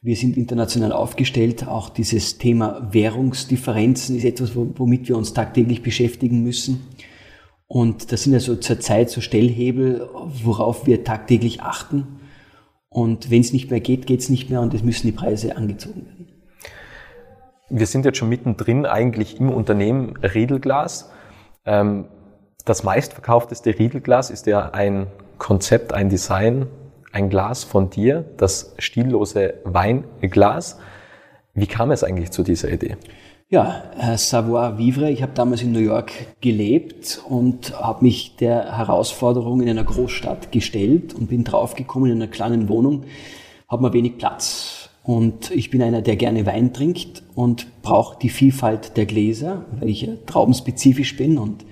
Wir 0.00 0.16
sind 0.16 0.38
international 0.38 0.92
aufgestellt. 0.92 1.68
Auch 1.68 1.90
dieses 1.90 2.38
Thema 2.38 2.88
Währungsdifferenzen 2.90 4.16
ist 4.16 4.24
etwas, 4.24 4.56
womit 4.56 5.08
wir 5.08 5.16
uns 5.18 5.34
tagtäglich 5.34 5.82
beschäftigen 5.82 6.42
müssen. 6.42 6.86
Und 7.66 8.12
das 8.12 8.22
sind 8.22 8.32
also 8.32 8.56
zurzeit 8.56 9.10
so 9.10 9.20
Stellhebel, 9.20 10.08
worauf 10.42 10.86
wir 10.86 11.04
tagtäglich 11.04 11.60
achten. 11.60 12.06
Und 12.88 13.30
wenn 13.30 13.40
es 13.42 13.52
nicht 13.52 13.70
mehr 13.70 13.80
geht, 13.80 14.06
geht 14.06 14.20
es 14.20 14.30
nicht 14.30 14.48
mehr 14.48 14.62
und 14.62 14.72
es 14.72 14.82
müssen 14.82 15.06
die 15.06 15.12
Preise 15.12 15.56
angezogen 15.56 16.06
werden. 16.06 16.33
Wir 17.70 17.86
sind 17.86 18.04
jetzt 18.04 18.18
schon 18.18 18.28
mittendrin 18.28 18.84
eigentlich 18.84 19.40
im 19.40 19.50
Unternehmen 19.50 20.16
Riedelglas. 20.18 21.10
Ähm, 21.64 22.06
das 22.64 22.82
meistverkaufteste 22.82 23.78
Riedelglas 23.78 24.30
ist 24.30 24.46
ja 24.46 24.70
ein 24.70 25.06
Konzept, 25.38 25.92
ein 25.92 26.08
Design, 26.08 26.66
ein 27.12 27.30
Glas 27.30 27.64
von 27.64 27.90
dir, 27.90 28.24
das 28.36 28.74
stillose 28.78 29.54
Weinglas. 29.64 30.78
Wie 31.54 31.66
kam 31.66 31.90
es 31.90 32.02
eigentlich 32.04 32.32
zu 32.32 32.42
dieser 32.42 32.70
Idee? 32.70 32.96
Ja, 33.48 33.84
Savoir 34.16 34.78
Vivre. 34.78 35.10
Ich 35.10 35.22
habe 35.22 35.32
damals 35.34 35.62
in 35.62 35.72
New 35.72 35.78
York 35.78 36.12
gelebt 36.40 37.22
und 37.28 37.78
habe 37.78 38.04
mich 38.04 38.36
der 38.36 38.76
Herausforderung 38.76 39.60
in 39.60 39.68
einer 39.68 39.84
Großstadt 39.84 40.50
gestellt 40.50 41.14
und 41.14 41.28
bin 41.28 41.44
draufgekommen 41.44 42.10
in 42.10 42.20
einer 42.20 42.30
kleinen 42.30 42.68
Wohnung, 42.68 43.04
habe 43.68 43.82
mir 43.82 43.92
wenig 43.92 44.18
Platz. 44.18 44.83
Und 45.04 45.50
ich 45.50 45.68
bin 45.68 45.82
einer, 45.82 46.00
der 46.00 46.16
gerne 46.16 46.46
Wein 46.46 46.72
trinkt 46.72 47.22
und 47.34 47.82
brauche 47.82 48.18
die 48.18 48.30
Vielfalt 48.30 48.96
der 48.96 49.04
Gläser, 49.04 49.66
weil 49.78 49.90
ich 49.90 50.00
ja 50.00 50.14
traubenspezifisch 50.24 51.16
bin 51.18 51.36
und 51.36 51.66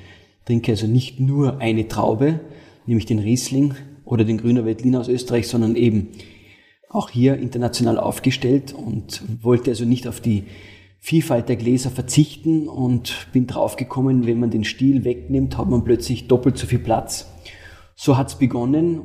trinke 0.45 0.73
also 0.73 0.87
nicht 0.87 1.19
nur 1.19 1.59
eine 1.59 1.89
Traube, 1.89 2.41
nämlich 2.87 3.07
den 3.07 3.19
Riesling 3.19 3.75
oder 4.05 4.25
den 4.25 4.37
Grüner 4.37 4.67
Veltliner 4.67 5.01
aus 5.01 5.09
Österreich, 5.09 5.49
sondern 5.49 5.77
eben 5.77 6.09
auch 6.91 7.09
hier 7.09 7.39
international 7.39 7.99
aufgestellt 7.99 8.75
und 8.75 9.23
wollte 9.43 9.71
also 9.71 9.87
nicht 9.87 10.07
auf 10.07 10.21
die 10.21 10.45
Vielfalt 11.01 11.49
der 11.49 11.57
Gläser 11.57 11.91
verzichten 11.91 12.69
und 12.69 13.29
bin 13.33 13.47
draufgekommen, 13.47 14.27
wenn 14.27 14.41
man 14.41 14.51
den 14.51 14.65
Stiel 14.65 15.05
wegnimmt, 15.05 15.57
hat 15.57 15.71
man 15.71 15.85
plötzlich 15.85 16.29
doppelt 16.29 16.59
so 16.59 16.67
viel 16.67 16.81
Platz. 16.81 17.33
So 17.95 18.17
hat's 18.17 18.37
begonnen. 18.37 19.03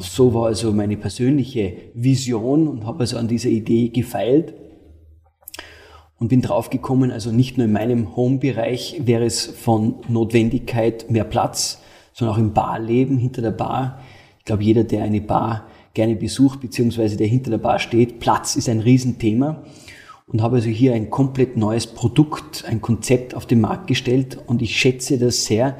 So 0.00 0.34
war 0.34 0.46
also 0.46 0.72
meine 0.72 0.96
persönliche 0.96 1.74
Vision 1.94 2.68
und 2.68 2.86
habe 2.86 3.00
also 3.00 3.16
an 3.16 3.28
dieser 3.28 3.50
Idee 3.50 3.88
gefeilt 3.88 4.54
und 6.18 6.28
bin 6.28 6.42
draufgekommen, 6.42 7.10
also 7.10 7.32
nicht 7.32 7.56
nur 7.56 7.66
in 7.66 7.72
meinem 7.72 8.14
Home-Bereich 8.14 9.02
wäre 9.04 9.24
es 9.24 9.46
von 9.46 9.96
Notwendigkeit 10.08 11.10
mehr 11.10 11.24
Platz, 11.24 11.80
sondern 12.12 12.36
auch 12.36 12.38
im 12.38 12.52
Barleben 12.52 13.16
hinter 13.16 13.40
der 13.40 13.52
Bar. 13.52 14.00
Ich 14.38 14.44
glaube, 14.44 14.62
jeder, 14.62 14.84
der 14.84 15.02
eine 15.02 15.22
Bar 15.22 15.66
gerne 15.94 16.16
besucht, 16.16 16.60
beziehungsweise 16.60 17.16
der 17.16 17.26
hinter 17.26 17.50
der 17.50 17.58
Bar 17.58 17.78
steht, 17.78 18.20
Platz 18.20 18.56
ist 18.56 18.68
ein 18.68 18.80
Riesenthema 18.80 19.64
und 20.26 20.42
habe 20.42 20.56
also 20.56 20.68
hier 20.68 20.94
ein 20.94 21.10
komplett 21.10 21.56
neues 21.56 21.86
Produkt, 21.86 22.64
ein 22.68 22.80
Konzept 22.80 23.34
auf 23.34 23.46
den 23.46 23.60
Markt 23.60 23.86
gestellt 23.86 24.38
und 24.46 24.60
ich 24.60 24.78
schätze 24.78 25.18
das 25.18 25.46
sehr, 25.46 25.76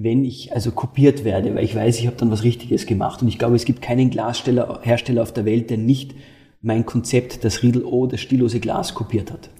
wenn 0.00 0.24
ich 0.24 0.54
also 0.54 0.70
kopiert 0.70 1.24
werde, 1.24 1.56
weil 1.56 1.64
ich 1.64 1.74
weiß, 1.74 1.98
ich 1.98 2.06
habe 2.06 2.16
dann 2.16 2.30
was 2.30 2.44
Richtiges 2.44 2.86
gemacht 2.86 3.20
und 3.20 3.26
ich 3.26 3.36
glaube, 3.36 3.56
es 3.56 3.64
gibt 3.64 3.82
keinen 3.82 4.10
Glashersteller 4.10 5.22
auf 5.22 5.32
der 5.32 5.44
Welt, 5.44 5.70
der 5.70 5.76
nicht 5.76 6.14
mein 6.62 6.86
Konzept, 6.86 7.44
das 7.44 7.64
Riedel 7.64 7.84
O, 7.84 8.06
das 8.06 8.20
stillose 8.20 8.60
Glas 8.60 8.94
kopiert 8.94 9.32
hat. 9.32 9.50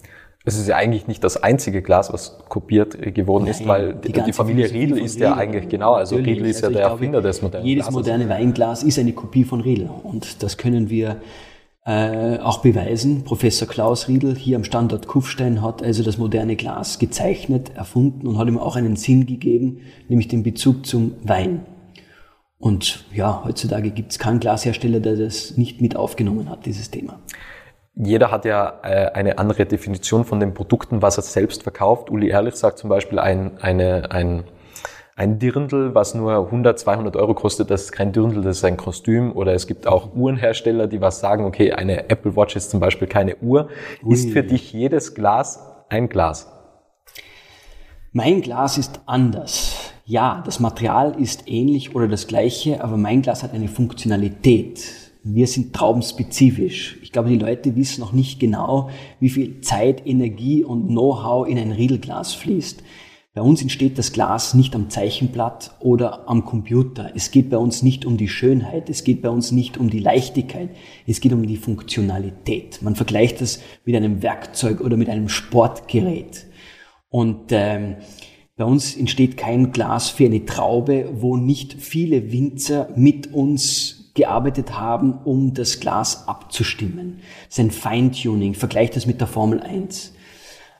Es 0.44 0.56
ist 0.56 0.68
ja 0.68 0.76
eigentlich 0.76 1.08
nicht 1.08 1.24
das 1.24 1.42
einzige 1.42 1.82
Glas, 1.82 2.12
was 2.12 2.38
kopiert 2.48 3.14
geworden 3.14 3.44
Nein, 3.44 3.52
ist, 3.52 3.66
weil 3.66 3.94
die, 3.94 4.12
die 4.12 4.32
Familie 4.32 4.70
Riedel 4.70 4.98
ist 4.98 5.16
Riedel, 5.16 5.28
ja 5.28 5.36
eigentlich 5.36 5.68
genau, 5.68 5.94
also 5.94 6.14
Riedel 6.14 6.46
ist 6.46 6.62
also 6.62 6.66
ja 6.66 6.70
der 6.70 6.80
glaube, 6.82 6.92
Erfinder 6.94 7.20
des 7.20 7.42
modernen 7.42 7.66
Jedes 7.66 7.84
Glases. 7.86 7.98
moderne 7.98 8.28
Weinglas 8.28 8.82
ist 8.84 8.98
eine 9.00 9.12
Kopie 9.12 9.44
von 9.44 9.60
Riedel 9.60 9.90
und 10.04 10.42
das 10.44 10.56
können 10.56 10.88
wir 10.88 11.20
äh, 11.88 12.38
auch 12.40 12.58
beweisen. 12.58 13.24
Professor 13.24 13.66
Klaus 13.66 14.08
Riedel 14.08 14.36
hier 14.36 14.56
am 14.56 14.64
Standort 14.64 15.06
Kufstein 15.06 15.62
hat 15.62 15.82
also 15.82 16.02
das 16.02 16.18
moderne 16.18 16.54
Glas 16.54 16.98
gezeichnet, 16.98 17.72
erfunden 17.74 18.26
und 18.26 18.36
hat 18.36 18.46
ihm 18.46 18.58
auch 18.58 18.76
einen 18.76 18.96
Sinn 18.96 19.24
gegeben, 19.24 19.80
nämlich 20.08 20.28
den 20.28 20.42
Bezug 20.42 20.84
zum 20.84 21.14
Wein. 21.22 21.64
Und 22.58 23.06
ja, 23.14 23.42
heutzutage 23.42 23.90
gibt 23.90 24.12
es 24.12 24.18
keinen 24.18 24.38
Glashersteller, 24.38 25.00
der 25.00 25.16
das 25.16 25.56
nicht 25.56 25.80
mit 25.80 25.96
aufgenommen 25.96 26.50
hat, 26.50 26.66
dieses 26.66 26.90
Thema 26.90 27.18
jeder 28.00 28.30
hat 28.30 28.44
ja 28.44 28.78
äh, 28.84 29.10
eine 29.12 29.38
andere 29.38 29.66
Definition 29.66 30.24
von 30.24 30.38
den 30.38 30.54
Produkten, 30.54 31.02
was 31.02 31.16
er 31.16 31.24
selbst 31.24 31.64
verkauft. 31.64 32.10
Uli 32.10 32.28
Ehrlich 32.28 32.54
sagt 32.54 32.78
zum 32.78 32.88
Beispiel 32.88 33.18
ein, 33.18 33.58
eine, 33.60 34.12
ein, 34.12 34.44
ein 35.18 35.40
Dirndl, 35.40 35.96
was 35.96 36.14
nur 36.14 36.32
100, 36.32 36.78
200 36.78 37.16
Euro 37.16 37.34
kostet, 37.34 37.70
das 37.70 37.82
ist 37.82 37.92
kein 37.92 38.12
Dirndl, 38.12 38.40
das 38.40 38.58
ist 38.58 38.64
ein 38.64 38.76
Kostüm. 38.76 39.32
Oder 39.32 39.52
es 39.52 39.66
gibt 39.66 39.88
auch 39.88 40.14
Uhrenhersteller, 40.14 40.86
die 40.86 41.00
was 41.00 41.18
sagen, 41.18 41.44
okay, 41.44 41.72
eine 41.72 42.08
Apple 42.08 42.36
Watch 42.36 42.54
ist 42.54 42.70
zum 42.70 42.78
Beispiel 42.78 43.08
keine 43.08 43.36
Uhr. 43.38 43.68
Ui. 44.04 44.14
Ist 44.14 44.30
für 44.30 44.44
dich 44.44 44.72
jedes 44.72 45.14
Glas 45.14 45.60
ein 45.88 46.08
Glas? 46.08 46.52
Mein 48.12 48.42
Glas 48.42 48.78
ist 48.78 49.00
anders. 49.06 49.92
Ja, 50.04 50.40
das 50.46 50.60
Material 50.60 51.20
ist 51.20 51.48
ähnlich 51.48 51.96
oder 51.96 52.06
das 52.06 52.28
gleiche, 52.28 52.82
aber 52.82 52.96
mein 52.96 53.20
Glas 53.20 53.42
hat 53.42 53.52
eine 53.52 53.68
Funktionalität 53.68 55.08
wir 55.24 55.46
sind 55.46 55.74
traubenspezifisch. 55.74 56.96
Ich 57.02 57.12
glaube, 57.12 57.28
die 57.28 57.38
Leute 57.38 57.76
wissen 57.76 58.00
noch 58.00 58.12
nicht 58.12 58.40
genau, 58.40 58.88
wie 59.20 59.28
viel 59.28 59.60
Zeit, 59.60 60.06
Energie 60.06 60.64
und 60.64 60.88
Know-how 60.88 61.46
in 61.46 61.58
ein 61.58 61.72
Riedelglas 61.72 62.32
fließt. 62.34 62.82
Bei 63.38 63.44
uns 63.44 63.62
entsteht 63.62 63.98
das 63.98 64.12
Glas 64.12 64.54
nicht 64.54 64.74
am 64.74 64.90
Zeichenblatt 64.90 65.70
oder 65.78 66.28
am 66.28 66.44
Computer. 66.44 67.12
Es 67.14 67.30
geht 67.30 67.50
bei 67.50 67.56
uns 67.56 67.84
nicht 67.84 68.04
um 68.04 68.16
die 68.16 68.26
Schönheit, 68.26 68.90
es 68.90 69.04
geht 69.04 69.22
bei 69.22 69.28
uns 69.28 69.52
nicht 69.52 69.78
um 69.78 69.90
die 69.90 70.00
Leichtigkeit, 70.00 70.70
es 71.06 71.20
geht 71.20 71.32
um 71.32 71.46
die 71.46 71.56
Funktionalität. 71.56 72.82
Man 72.82 72.96
vergleicht 72.96 73.40
das 73.40 73.60
mit 73.84 73.94
einem 73.94 74.24
Werkzeug 74.24 74.80
oder 74.80 74.96
mit 74.96 75.08
einem 75.08 75.28
Sportgerät. 75.28 76.46
Und 77.10 77.52
ähm, 77.52 77.98
bei 78.56 78.64
uns 78.64 78.96
entsteht 78.96 79.36
kein 79.36 79.70
Glas 79.70 80.08
für 80.08 80.24
eine 80.24 80.44
Traube, 80.44 81.08
wo 81.12 81.36
nicht 81.36 81.74
viele 81.74 82.32
Winzer 82.32 82.88
mit 82.96 83.32
uns 83.32 84.10
gearbeitet 84.14 84.80
haben, 84.80 85.12
um 85.12 85.54
das 85.54 85.78
Glas 85.78 86.26
abzustimmen. 86.26 87.20
Das 87.46 87.58
ist 87.58 87.64
ein 87.64 87.70
Feintuning. 87.70 88.54
Vergleicht 88.54 88.96
das 88.96 89.06
mit 89.06 89.20
der 89.20 89.28
Formel 89.28 89.60
1. 89.60 90.12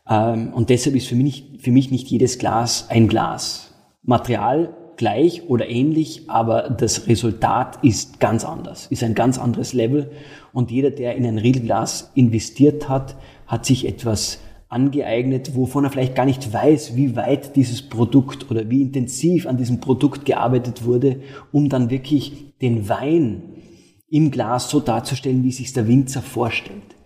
Ähm, 0.09 0.53
und 0.53 0.71
deshalb 0.71 0.97
ist 0.97 1.07
für 1.07 1.15
mich, 1.15 1.59
für 1.59 1.71
mich 1.71 1.91
nicht 1.91 2.09
jedes 2.09 2.39
Glas 2.39 2.87
ein 2.89 3.09
Glas. 3.09 3.75
Material 4.03 4.75
gleich 4.97 5.49
oder 5.49 5.69
ähnlich, 5.69 6.29
aber 6.29 6.71
das 6.71 7.07
Resultat 7.07 7.79
ist 7.83 8.21
ganz 8.21 8.45
anders, 8.45 8.87
ist 8.89 9.05
ein 9.05 9.15
ganz 9.15 9.39
anderes 9.39 9.73
Level. 9.73 10.11
Und 10.53 10.71
jeder, 10.71 10.91
der 10.91 11.15
in 11.15 11.25
ein 11.25 11.39
Riedelglas 11.39 12.11
investiert 12.15 12.89
hat, 12.89 13.17
hat 13.47 13.65
sich 13.65 13.87
etwas 13.87 14.41
angeeignet, 14.69 15.55
wovon 15.55 15.85
er 15.85 15.91
vielleicht 15.91 16.15
gar 16.15 16.27
nicht 16.27 16.53
weiß, 16.53 16.95
wie 16.95 17.17
weit 17.17 17.57
dieses 17.57 17.81
Produkt 17.81 18.51
oder 18.51 18.69
wie 18.69 18.83
intensiv 18.83 19.47
an 19.47 19.57
diesem 19.57 19.81
Produkt 19.81 20.27
gearbeitet 20.27 20.85
wurde, 20.85 21.21
um 21.53 21.69
dann 21.69 21.91
wirklich 21.91 22.55
den 22.61 22.89
Wein 22.89 23.43
im 24.11 24.31
Glas 24.31 24.69
so 24.69 24.81
darzustellen, 24.81 25.43
wie 25.45 25.53
sich 25.53 25.73
der 25.73 25.87
Winzer 25.89 26.23
vorstellt. 26.23 26.98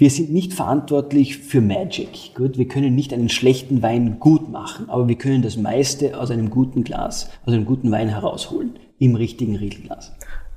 Wir 0.00 0.10
sind 0.10 0.32
nicht 0.32 0.52
verantwortlich 0.52 1.38
für 1.38 1.60
Magic. 1.60 2.32
Gut, 2.36 2.56
wir 2.56 2.68
können 2.68 2.94
nicht 2.94 3.12
einen 3.12 3.28
schlechten 3.28 3.82
Wein 3.82 4.20
gut 4.20 4.48
machen, 4.48 4.88
aber 4.88 5.08
wir 5.08 5.18
können 5.18 5.42
das 5.42 5.56
meiste 5.56 6.20
aus 6.20 6.30
einem 6.30 6.50
guten 6.50 6.84
Glas, 6.84 7.30
aus 7.44 7.52
einem 7.52 7.64
guten 7.64 7.90
Wein 7.90 8.08
herausholen, 8.08 8.78
im 9.00 9.16
richtigen 9.16 9.56
Riedelglas. 9.56 10.12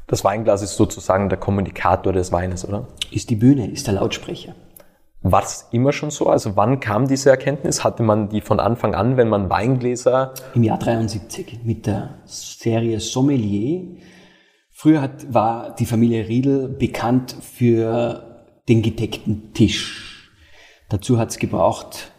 Das 0.05 0.23
Weinglas 0.23 0.61
ist 0.61 0.75
sozusagen 0.75 1.27
der 1.27 1.39
Kommunikator 1.39 2.13
des 2.13 2.31
Weines, 2.31 2.67
oder? 2.67 2.87
Ist 3.09 3.31
die 3.31 3.35
Bühne, 3.35 3.65
ist 3.71 3.87
der 3.87 3.95
Lautsprecher. 3.95 4.53
War 5.23 5.41
es 5.41 5.67
immer 5.71 5.91
schon 5.91 6.11
so? 6.11 6.27
Also 6.27 6.55
wann 6.55 6.79
kam 6.79 7.07
diese 7.07 7.31
Erkenntnis? 7.31 7.83
Hatte 7.83 8.03
man 8.03 8.29
die 8.29 8.41
von 8.41 8.59
Anfang 8.59 8.93
an, 8.93 9.17
wenn 9.17 9.27
man 9.27 9.49
Weingläser... 9.49 10.35
Im 10.53 10.61
Jahr 10.61 10.77
73 10.77 11.61
mit 11.63 11.87
der 11.87 12.19
Serie 12.25 12.99
Sommelier. 12.99 13.97
Früher 14.69 15.01
hat, 15.01 15.33
war 15.33 15.73
die 15.73 15.87
Familie 15.87 16.27
Riedel 16.27 16.67
bekannt 16.67 17.35
für 17.41 18.30
den 18.67 18.81
gedeckten 18.81 19.53
Tisch. 19.53 20.31
Dazu 20.89 21.17
hat 21.17 21.29
es 21.29 21.39
gebraucht, 21.39 22.11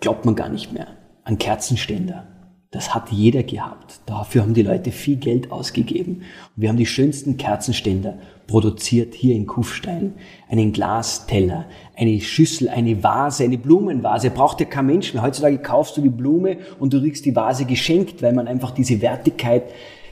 glaubt 0.00 0.24
man 0.24 0.34
gar 0.34 0.48
nicht 0.48 0.72
mehr, 0.72 0.88
einen 1.24 1.38
Kerzenständer. 1.38 2.26
Das 2.70 2.94
hat 2.94 3.10
jeder 3.10 3.44
gehabt. 3.44 4.00
Dafür 4.04 4.42
haben 4.42 4.52
die 4.52 4.62
Leute 4.62 4.92
viel 4.92 5.16
Geld 5.16 5.50
ausgegeben. 5.50 6.16
Und 6.16 6.62
wir 6.62 6.68
haben 6.68 6.76
die 6.76 6.84
schönsten 6.84 7.38
Kerzenständer 7.38 8.18
produziert 8.46 9.14
hier 9.14 9.34
in 9.34 9.46
Kufstein. 9.46 10.16
Einen 10.50 10.72
Glasteller, 10.72 11.64
eine 11.96 12.20
Schüssel, 12.20 12.68
eine 12.68 13.02
Vase, 13.02 13.44
eine 13.44 13.56
Blumenvase. 13.56 14.28
Braucht 14.28 14.60
ja 14.60 14.66
kein 14.66 14.84
Mensch 14.84 15.14
mehr. 15.14 15.22
Heutzutage 15.22 15.58
kaufst 15.58 15.96
du 15.96 16.02
die 16.02 16.10
Blume 16.10 16.58
und 16.78 16.92
du 16.92 17.00
kriegst 17.00 17.24
die 17.24 17.34
Vase 17.34 17.64
geschenkt, 17.64 18.20
weil 18.20 18.34
man 18.34 18.46
einfach 18.46 18.72
diese 18.72 19.00
Wertigkeit 19.00 19.62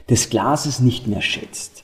des 0.09 0.31
Glases 0.31 0.79
nicht 0.79 1.05
mehr 1.05 1.21
schätzt. 1.21 1.83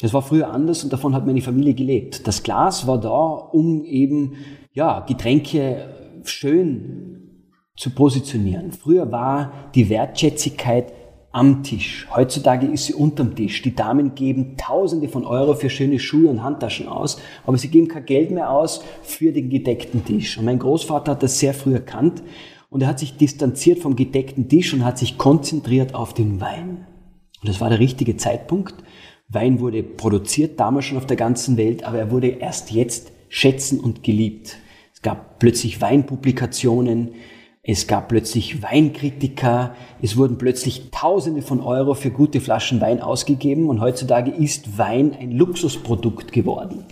Das 0.00 0.12
war 0.12 0.22
früher 0.22 0.50
anders 0.50 0.84
und 0.84 0.92
davon 0.92 1.14
hat 1.14 1.26
meine 1.26 1.40
Familie 1.40 1.74
gelebt. 1.74 2.26
Das 2.26 2.42
Glas 2.42 2.86
war 2.86 3.00
da, 3.00 3.08
um 3.08 3.84
eben, 3.84 4.34
ja, 4.72 5.00
Getränke 5.00 6.20
schön 6.24 7.14
zu 7.76 7.90
positionieren. 7.90 8.72
Früher 8.72 9.10
war 9.10 9.70
die 9.74 9.88
Wertschätzigkeit 9.88 10.92
am 11.34 11.64
Tisch. 11.64 12.06
Heutzutage 12.14 12.66
ist 12.66 12.86
sie 12.86 12.94
unterm 12.94 13.34
Tisch. 13.34 13.60
Die 13.62 13.74
Damen 13.74 14.14
geben 14.14 14.56
Tausende 14.56 15.08
von 15.08 15.24
Euro 15.24 15.54
für 15.54 15.68
schöne 15.68 15.98
Schuhe 15.98 16.28
und 16.28 16.44
Handtaschen 16.44 16.86
aus, 16.86 17.20
aber 17.44 17.58
sie 17.58 17.68
geben 17.68 17.88
kein 17.88 18.06
Geld 18.06 18.30
mehr 18.30 18.50
aus 18.50 18.84
für 19.02 19.32
den 19.32 19.50
gedeckten 19.50 20.04
Tisch. 20.04 20.38
Und 20.38 20.44
mein 20.44 20.60
Großvater 20.60 21.12
hat 21.12 21.24
das 21.24 21.40
sehr 21.40 21.52
früh 21.52 21.74
erkannt 21.74 22.22
und 22.70 22.82
er 22.82 22.88
hat 22.88 23.00
sich 23.00 23.16
distanziert 23.16 23.80
vom 23.80 23.96
gedeckten 23.96 24.48
Tisch 24.48 24.72
und 24.74 24.84
hat 24.84 24.96
sich 24.96 25.18
konzentriert 25.18 25.94
auf 25.94 26.14
den 26.14 26.40
Wein. 26.40 26.86
Und 27.40 27.48
das 27.48 27.60
war 27.60 27.68
der 27.68 27.80
richtige 27.80 28.16
Zeitpunkt. 28.16 28.74
Wein 29.34 29.60
wurde 29.60 29.82
produziert, 29.82 30.58
damals 30.60 30.86
schon 30.86 30.98
auf 30.98 31.06
der 31.06 31.16
ganzen 31.16 31.56
Welt, 31.56 31.84
aber 31.84 31.98
er 31.98 32.10
wurde 32.10 32.28
erst 32.28 32.70
jetzt 32.70 33.12
schätzen 33.28 33.80
und 33.80 34.02
geliebt. 34.02 34.56
Es 34.94 35.02
gab 35.02 35.38
plötzlich 35.38 35.80
Weinpublikationen, 35.80 37.10
es 37.62 37.86
gab 37.86 38.08
plötzlich 38.08 38.62
Weinkritiker, 38.62 39.74
es 40.02 40.16
wurden 40.16 40.36
plötzlich 40.36 40.90
Tausende 40.90 41.40
von 41.40 41.60
Euro 41.60 41.94
für 41.94 42.10
gute 42.10 42.40
Flaschen 42.40 42.80
Wein 42.80 43.00
ausgegeben 43.00 43.70
und 43.70 43.80
heutzutage 43.80 44.30
ist 44.30 44.76
Wein 44.76 45.16
ein 45.18 45.32
Luxusprodukt 45.32 46.30
geworden. 46.30 46.84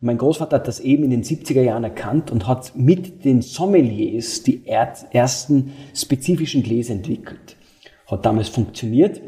Und 0.00 0.06
mein 0.06 0.18
Großvater 0.18 0.56
hat 0.56 0.68
das 0.68 0.80
eben 0.80 1.04
in 1.04 1.10
den 1.10 1.24
70er 1.24 1.62
Jahren 1.62 1.84
erkannt 1.84 2.30
und 2.30 2.46
hat 2.46 2.76
mit 2.76 3.24
den 3.24 3.40
Sommeliers 3.40 4.42
die 4.42 4.66
ersten 4.66 5.72
spezifischen 5.94 6.62
Gläser 6.62 6.92
entwickelt. 6.92 7.56
Hat 8.06 8.26
damals 8.26 8.48
funktioniert, 8.48 9.20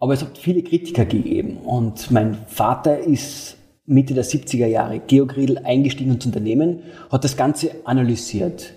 aber 0.00 0.14
es 0.14 0.22
hat 0.22 0.38
viele 0.38 0.62
Kritiker 0.62 1.04
gegeben 1.04 1.58
und 1.58 2.10
mein 2.10 2.38
Vater 2.46 2.98
ist 2.98 3.58
Mitte 3.84 4.14
der 4.14 4.24
70er 4.24 4.66
Jahre, 4.66 5.00
Georg 5.00 5.36
Riedl, 5.36 5.58
eingestiegen 5.58 6.12
ins 6.12 6.24
Unternehmen, 6.24 6.82
hat 7.10 7.22
das 7.22 7.36
Ganze 7.36 7.72
analysiert. 7.84 8.72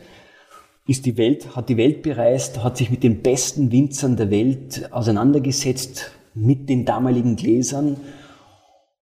Ist 0.85 1.05
die 1.05 1.17
Welt, 1.17 1.55
hat 1.55 1.69
die 1.69 1.77
Welt 1.77 2.01
bereist, 2.01 2.61
hat 2.61 2.75
sich 2.77 2.91
mit 2.91 3.03
den 3.03 3.21
besten 3.21 3.71
Winzern 3.71 4.17
der 4.17 4.31
Welt 4.31 4.89
auseinandergesetzt, 4.91 6.11
mit 6.33 6.67
den 6.67 6.83
damaligen 6.83 7.37
Gläsern. 7.37 7.95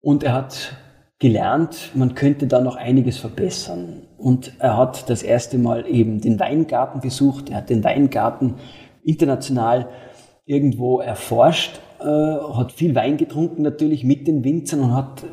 Und 0.01 0.23
er 0.23 0.33
hat 0.33 0.75
gelernt, 1.19 1.91
man 1.93 2.15
könnte 2.15 2.47
da 2.47 2.61
noch 2.61 2.77
einiges 2.77 3.17
verbessern. 3.17 4.03
Und 4.17 4.53
er 4.57 4.75
hat 4.75 5.09
das 5.09 5.21
erste 5.21 5.59
Mal 5.59 5.85
eben 5.87 6.19
den 6.21 6.39
Weingarten 6.39 7.01
besucht. 7.01 7.49
Er 7.49 7.57
hat 7.57 7.69
den 7.69 7.83
Weingarten 7.83 8.55
international 9.03 9.89
irgendwo 10.45 10.99
erforscht, 10.99 11.79
äh, 11.99 12.03
hat 12.55 12.71
viel 12.71 12.95
Wein 12.95 13.17
getrunken 13.17 13.61
natürlich 13.61 14.03
mit 14.03 14.27
den 14.27 14.43
Winzern 14.43 14.81
und 14.81 14.93
hat 14.93 15.23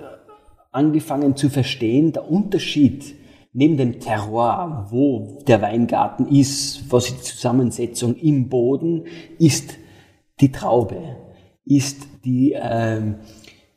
angefangen 0.73 1.37
zu 1.37 1.49
verstehen, 1.49 2.13
der 2.13 2.31
Unterschied 2.31 3.15
neben 3.53 3.77
dem 3.77 4.01
Terroir, 4.01 4.89
wo 4.91 5.39
der 5.47 5.63
Weingarten 5.63 6.27
ist, 6.27 6.93
was 6.93 7.07
die 7.07 7.23
Zusammensetzung 7.23 8.17
im 8.17 8.49
Boden 8.49 9.05
ist, 9.39 9.79
die 10.41 10.51
Traube, 10.51 11.17
ist 11.65 12.09
die 12.25 12.57
ähm, 12.61 13.17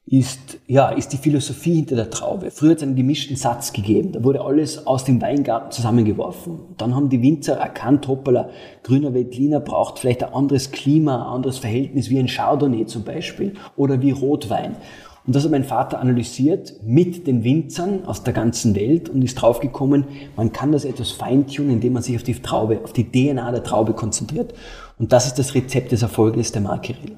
ist, 0.09 0.59
ja, 0.67 0.89
ist 0.89 1.11
die 1.11 1.17
Philosophie 1.17 1.75
hinter 1.75 1.97
der 1.97 2.09
Traube. 2.09 2.49
Früher 2.49 2.71
hat 2.71 2.77
es 2.77 2.83
einen 2.83 2.95
gemischten 2.95 3.35
Satz 3.35 3.73
gegeben. 3.73 4.13
Da 4.13 4.23
wurde 4.23 4.39
alles 4.39 4.87
aus 4.87 5.03
dem 5.03 5.21
Weingarten 5.21 5.71
zusammengeworfen. 5.71 6.59
Dann 6.77 6.95
haben 6.95 7.09
die 7.09 7.21
Winzer 7.21 7.57
erkannt, 7.57 8.07
hoppala, 8.07 8.49
grüner 8.83 9.13
Veltliner 9.13 9.59
braucht 9.59 9.99
vielleicht 9.99 10.23
ein 10.23 10.33
anderes 10.33 10.71
Klima, 10.71 11.15
ein 11.17 11.35
anderes 11.35 11.57
Verhältnis 11.57 12.09
wie 12.09 12.19
ein 12.19 12.27
Chardonnay 12.27 12.85
zum 12.85 13.03
Beispiel 13.03 13.55
oder 13.75 14.01
wie 14.01 14.11
Rotwein. 14.11 14.77
Und 15.25 15.35
das 15.35 15.43
hat 15.43 15.51
mein 15.51 15.65
Vater 15.65 15.99
analysiert 15.99 16.75
mit 16.85 17.27
den 17.27 17.43
Winzern 17.43 18.05
aus 18.05 18.23
der 18.23 18.33
ganzen 18.33 18.75
Welt 18.75 19.09
und 19.09 19.21
ist 19.21 19.35
draufgekommen, 19.35 20.05
man 20.37 20.53
kann 20.53 20.71
das 20.71 20.85
etwas 20.85 21.11
feintunen, 21.11 21.71
indem 21.71 21.91
man 21.91 22.01
sich 22.01 22.15
auf 22.15 22.23
die 22.23 22.35
Traube, 22.35 22.79
auf 22.81 22.93
die 22.93 23.11
DNA 23.11 23.51
der 23.51 23.63
Traube 23.63 23.91
konzentriert. 23.91 24.53
Und 24.97 25.11
das 25.11 25.27
ist 25.27 25.37
das 25.37 25.53
Rezept 25.53 25.91
des 25.91 26.01
Erfolges 26.01 26.53
der 26.53 26.61
Marke 26.61 26.93
Rill. 26.93 27.17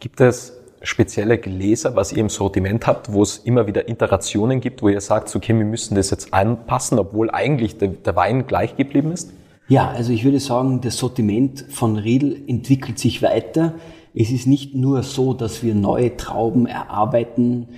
Gibt 0.00 0.22
es 0.22 0.54
spezielle 0.84 1.38
Gläser, 1.38 1.96
was 1.96 2.12
ihr 2.12 2.18
im 2.18 2.28
Sortiment 2.28 2.86
habt, 2.86 3.12
wo 3.12 3.22
es 3.22 3.38
immer 3.38 3.66
wieder 3.66 3.88
Iterationen 3.88 4.60
gibt, 4.60 4.82
wo 4.82 4.88
ihr 4.88 5.00
sagt, 5.00 5.34
okay, 5.34 5.56
wir 5.56 5.64
müssen 5.64 5.94
das 5.94 6.10
jetzt 6.10 6.32
anpassen, 6.32 6.98
obwohl 6.98 7.30
eigentlich 7.30 7.78
der, 7.78 7.88
der 7.88 8.16
Wein 8.16 8.46
gleich 8.46 8.76
geblieben 8.76 9.12
ist? 9.12 9.32
Ja, 9.68 9.90
also 9.90 10.12
ich 10.12 10.24
würde 10.24 10.40
sagen, 10.40 10.80
das 10.82 10.98
Sortiment 10.98 11.64
von 11.70 11.96
Riedel 11.96 12.42
entwickelt 12.46 12.98
sich 12.98 13.22
weiter. 13.22 13.74
Es 14.14 14.30
ist 14.30 14.46
nicht 14.46 14.74
nur 14.74 15.02
so, 15.02 15.32
dass 15.32 15.62
wir 15.62 15.74
neue 15.74 16.16
Trauben 16.16 16.66
erarbeiten, 16.66 17.68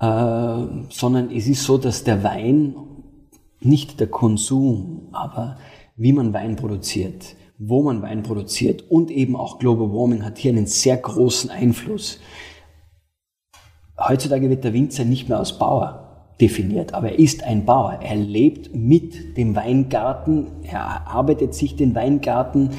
äh, 0.00 0.06
sondern 0.90 1.30
es 1.30 1.46
ist 1.46 1.62
so, 1.62 1.78
dass 1.78 2.04
der 2.04 2.24
Wein, 2.24 2.74
nicht 3.60 4.00
der 4.00 4.08
Konsum, 4.08 5.08
aber 5.12 5.58
wie 5.96 6.12
man 6.12 6.32
Wein 6.32 6.56
produziert, 6.56 7.36
wo 7.64 7.82
man 7.82 8.02
Wein 8.02 8.24
produziert 8.24 8.90
und 8.90 9.10
eben 9.10 9.36
auch 9.36 9.58
Global 9.58 9.92
Warming 9.92 10.24
hat 10.24 10.38
hier 10.38 10.50
einen 10.50 10.66
sehr 10.66 10.96
großen 10.96 11.48
Einfluss. 11.48 12.18
Heutzutage 13.98 14.50
wird 14.50 14.64
der 14.64 14.72
Winzer 14.72 15.04
nicht 15.04 15.28
mehr 15.28 15.38
als 15.38 15.58
Bauer 15.58 16.26
definiert, 16.40 16.92
aber 16.92 17.10
er 17.10 17.18
ist 17.20 17.44
ein 17.44 17.64
Bauer. 17.64 18.00
Er 18.02 18.16
lebt 18.16 18.74
mit 18.74 19.36
dem 19.36 19.54
Weingarten, 19.54 20.46
er 20.64 21.06
arbeitet 21.06 21.54
sich 21.54 21.76
den 21.76 21.94
Weingarten 21.94 22.70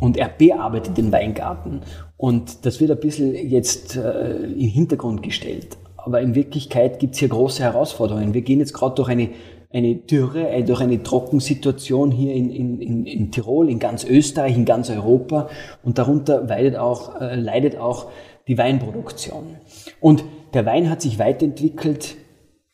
und 0.00 0.16
er 0.16 0.28
bearbeitet 0.28 0.96
den 0.96 1.12
Weingarten. 1.12 1.82
Und 2.16 2.64
das 2.64 2.80
wird 2.80 2.92
ein 2.92 3.00
bisschen 3.00 3.34
jetzt 3.34 3.96
äh, 3.96 4.44
in 4.44 4.58
den 4.58 4.68
Hintergrund 4.68 5.22
gestellt. 5.22 5.76
Aber 5.96 6.22
in 6.22 6.34
Wirklichkeit 6.34 6.98
gibt 6.98 7.12
es 7.12 7.20
hier 7.20 7.28
große 7.28 7.62
Herausforderungen. 7.62 8.32
Wir 8.32 8.42
gehen 8.42 8.58
jetzt 8.58 8.72
gerade 8.72 8.94
durch 8.94 9.10
eine 9.10 9.30
eine 9.72 9.94
Dürre, 9.94 10.48
äh, 10.48 10.62
durch 10.62 10.80
eine 10.80 11.02
Trockensituation 11.02 12.10
hier 12.10 12.34
in, 12.34 12.50
in, 12.50 13.06
in, 13.06 13.30
Tirol, 13.30 13.70
in 13.70 13.78
ganz 13.78 14.04
Österreich, 14.04 14.56
in 14.56 14.64
ganz 14.64 14.90
Europa 14.90 15.48
und 15.82 15.98
darunter 15.98 16.42
leidet 16.42 16.76
auch, 16.76 17.20
äh, 17.20 17.36
leidet 17.36 17.76
auch 17.76 18.10
die 18.48 18.58
Weinproduktion. 18.58 19.56
Und 20.00 20.24
der 20.54 20.66
Wein 20.66 20.90
hat 20.90 21.00
sich 21.00 21.18
weiterentwickelt, 21.18 22.16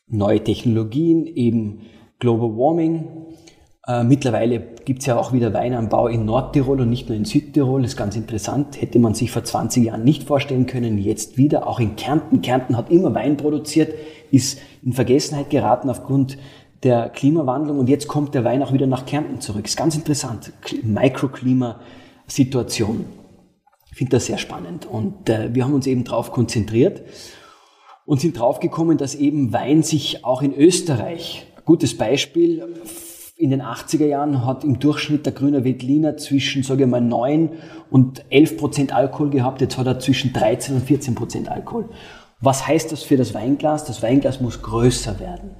neue 0.08 0.42
Technologien, 0.42 1.26
eben 1.26 1.82
Global 2.18 2.56
Warming. 2.56 3.06
Äh, 3.86 4.02
mittlerweile 4.02 4.60
gibt 4.84 5.00
es 5.00 5.06
ja 5.06 5.18
auch 5.18 5.32
wieder 5.32 5.52
Weinanbau 5.54 6.08
in 6.08 6.24
Nordtirol 6.24 6.80
und 6.80 6.90
nicht 6.90 7.08
nur 7.08 7.16
in 7.16 7.24
Südtirol. 7.24 7.82
Das 7.82 7.92
ist 7.92 7.96
ganz 7.96 8.16
interessant. 8.16 8.80
Hätte 8.80 8.98
man 8.98 9.14
sich 9.14 9.30
vor 9.30 9.44
20 9.44 9.84
Jahren 9.84 10.02
nicht 10.02 10.24
vorstellen 10.24 10.66
können. 10.66 10.98
Jetzt 10.98 11.36
wieder, 11.36 11.68
auch 11.68 11.78
in 11.78 11.94
Kärnten. 11.94 12.42
Kärnten 12.42 12.76
hat 12.76 12.90
immer 12.90 13.14
Wein 13.14 13.36
produziert, 13.36 13.94
ist 14.30 14.58
in 14.82 14.94
Vergessenheit 14.94 15.50
geraten 15.50 15.90
aufgrund 15.90 16.38
der 16.82 17.10
Klimawandlung 17.10 17.78
und 17.78 17.88
jetzt 17.88 18.08
kommt 18.08 18.34
der 18.34 18.42
Wein 18.44 18.62
auch 18.62 18.72
wieder 18.72 18.86
nach 18.86 19.04
Kärnten 19.06 19.40
zurück. 19.40 19.66
Ist 19.66 19.76
ganz 19.76 19.96
interessant. 19.96 20.52
Mikroklimasituation. 20.82 23.04
Ich 23.90 23.98
finde 23.98 24.16
das 24.16 24.26
sehr 24.26 24.38
spannend 24.38 24.86
und 24.86 25.28
äh, 25.28 25.52
wir 25.54 25.64
haben 25.64 25.74
uns 25.74 25.88
eben 25.88 26.04
darauf 26.04 26.30
konzentriert 26.30 27.02
und 28.06 28.20
sind 28.20 28.38
draufgekommen, 28.38 28.96
dass 28.96 29.16
eben 29.16 29.52
Wein 29.52 29.82
sich 29.82 30.24
auch 30.24 30.40
in 30.40 30.54
Österreich, 30.54 31.48
gutes 31.64 31.96
Beispiel, 31.96 32.76
in 33.36 33.50
den 33.50 33.60
80er 33.62 34.06
Jahren 34.06 34.44
hat 34.44 34.62
im 34.64 34.80
Durchschnitt 34.80 35.24
der 35.26 35.32
grüne 35.32 35.64
Veltliner 35.64 36.16
zwischen, 36.16 36.64
sage 36.64 36.84
ich 36.84 36.90
mal, 36.90 37.00
9 37.00 37.50
und 37.90 38.24
11 38.30 38.56
Prozent 38.56 38.92
Alkohol 38.92 39.30
gehabt. 39.30 39.60
Jetzt 39.60 39.78
hat 39.78 39.86
er 39.86 40.00
zwischen 40.00 40.32
13 40.32 40.74
und 40.74 40.84
14 40.84 41.14
Prozent 41.14 41.48
Alkohol. 41.48 41.88
Was 42.40 42.66
heißt 42.66 42.90
das 42.90 43.02
für 43.02 43.16
das 43.16 43.34
Weinglas? 43.34 43.84
Das 43.84 44.02
Weinglas 44.02 44.40
muss 44.40 44.62
größer 44.62 45.20
werden. 45.20 45.50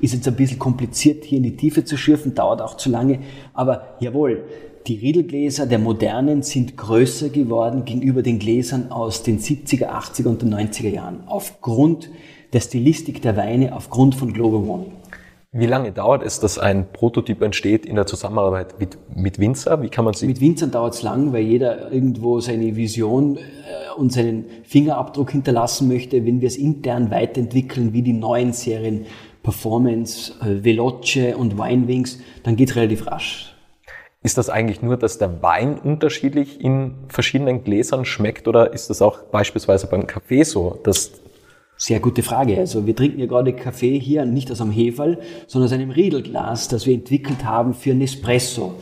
Ist 0.00 0.14
jetzt 0.14 0.26
ein 0.26 0.36
bisschen 0.36 0.58
kompliziert, 0.58 1.24
hier 1.24 1.38
in 1.38 1.44
die 1.44 1.56
Tiefe 1.56 1.84
zu 1.84 1.96
schürfen, 1.96 2.34
dauert 2.34 2.60
auch 2.60 2.76
zu 2.76 2.90
lange. 2.90 3.20
Aber 3.54 3.96
jawohl, 4.00 4.44
die 4.86 4.96
Riedelgläser 4.96 5.66
der 5.66 5.78
modernen 5.78 6.42
sind 6.42 6.76
größer 6.76 7.28
geworden 7.28 7.84
gegenüber 7.84 8.22
den 8.22 8.40
Gläsern 8.40 8.90
aus 8.90 9.22
den 9.22 9.38
70er, 9.38 9.88
80er 9.90 10.26
und 10.26 10.42
den 10.42 10.52
90er 10.52 10.88
Jahren. 10.88 11.20
Aufgrund 11.26 12.10
der 12.52 12.60
Stilistik 12.60 13.22
der 13.22 13.36
Weine, 13.36 13.76
aufgrund 13.76 14.14
von 14.14 14.32
Global 14.32 14.66
Warming. 14.66 14.92
Wie 15.54 15.66
lange 15.66 15.92
dauert 15.92 16.22
es, 16.22 16.40
dass 16.40 16.58
ein 16.58 16.90
Prototyp 16.92 17.42
entsteht 17.42 17.84
in 17.84 17.94
der 17.94 18.06
Zusammenarbeit 18.06 18.80
mit, 18.80 18.96
mit 19.14 19.38
Winzer? 19.38 19.82
Wie 19.82 19.90
kann 19.90 20.06
man 20.06 20.14
sie? 20.14 20.26
Mit 20.26 20.40
Winzern 20.40 20.70
dauert 20.70 20.94
es 20.94 21.02
lang, 21.02 21.34
weil 21.34 21.42
jeder 21.42 21.92
irgendwo 21.92 22.40
seine 22.40 22.74
Vision 22.74 23.36
äh, 23.36 23.40
und 23.98 24.12
seinen 24.12 24.46
Fingerabdruck 24.64 25.30
hinterlassen 25.30 25.88
möchte. 25.88 26.24
Wenn 26.24 26.40
wir 26.40 26.48
es 26.48 26.56
intern 26.56 27.10
weiterentwickeln, 27.10 27.92
wie 27.92 28.00
die 28.00 28.14
neuen 28.14 28.54
Serien, 28.54 29.04
Performance, 29.42 30.32
äh, 30.40 30.64
Veloce 30.64 31.34
und 31.36 31.58
Winewings, 31.58 32.20
dann 32.42 32.56
geht's 32.56 32.76
relativ 32.76 33.06
rasch. 33.06 33.54
Ist 34.22 34.38
das 34.38 34.48
eigentlich 34.48 34.82
nur, 34.82 34.96
dass 34.96 35.18
der 35.18 35.42
Wein 35.42 35.78
unterschiedlich 35.78 36.60
in 36.60 36.94
verschiedenen 37.08 37.64
Gläsern 37.64 38.04
schmeckt 38.04 38.46
oder 38.46 38.72
ist 38.72 38.88
das 38.88 39.02
auch 39.02 39.18
beispielsweise 39.24 39.88
beim 39.88 40.06
Kaffee 40.06 40.44
so? 40.44 40.78
Dass 40.84 41.10
sehr 41.76 41.98
gute 41.98 42.22
Frage. 42.22 42.58
Also 42.58 42.86
wir 42.86 42.94
trinken 42.94 43.18
ja 43.18 43.26
gerade 43.26 43.52
Kaffee 43.52 43.98
hier 43.98 44.24
nicht 44.24 44.52
aus 44.52 44.60
einem 44.60 44.70
Heferl, 44.70 45.18
sondern 45.48 45.66
aus 45.66 45.72
einem 45.72 45.90
Riedelglas, 45.90 46.68
das 46.68 46.86
wir 46.86 46.94
entwickelt 46.94 47.44
haben 47.44 47.74
für 47.74 47.94
Nespresso. 47.94 48.74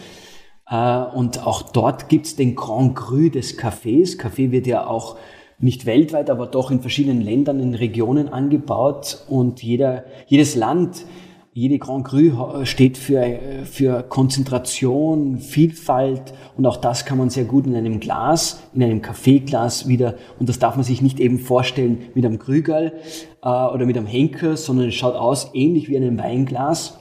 Äh, 0.68 0.98
und 1.14 1.46
auch 1.46 1.62
dort 1.62 2.10
gibt's 2.10 2.36
den 2.36 2.54
Grand 2.54 2.94
Cru 2.94 3.30
des 3.30 3.56
Kaffees. 3.56 4.18
Kaffee 4.18 4.52
wird 4.52 4.66
ja 4.66 4.86
auch 4.86 5.16
nicht 5.60 5.86
weltweit, 5.86 6.30
aber 6.30 6.46
doch 6.46 6.70
in 6.70 6.80
verschiedenen 6.80 7.20
Ländern, 7.20 7.60
in 7.60 7.74
Regionen 7.74 8.28
angebaut 8.28 9.24
und 9.28 9.62
jeder, 9.62 10.04
jedes 10.26 10.56
Land, 10.56 11.04
jede 11.52 11.78
Grand 11.78 12.06
Cru 12.06 12.64
steht 12.64 12.96
für, 12.96 13.38
für 13.64 14.02
Konzentration, 14.04 15.38
Vielfalt 15.38 16.32
und 16.56 16.64
auch 16.64 16.76
das 16.76 17.04
kann 17.04 17.18
man 17.18 17.28
sehr 17.28 17.44
gut 17.44 17.66
in 17.66 17.74
einem 17.74 17.98
Glas, 17.98 18.62
in 18.72 18.82
einem 18.82 19.02
Kaffeeglas 19.02 19.88
wieder, 19.88 20.14
und 20.38 20.48
das 20.48 20.58
darf 20.58 20.76
man 20.76 20.84
sich 20.84 21.02
nicht 21.02 21.18
eben 21.18 21.38
vorstellen 21.40 21.98
mit 22.14 22.24
einem 22.24 22.38
Krügerl 22.38 22.92
äh, 23.42 23.48
oder 23.48 23.84
mit 23.84 23.96
einem 23.96 24.06
Henker, 24.06 24.56
sondern 24.56 24.88
es 24.88 24.94
schaut 24.94 25.16
aus 25.16 25.50
ähnlich 25.52 25.88
wie 25.88 25.96
einem 25.96 26.18
Weinglas. 26.18 26.98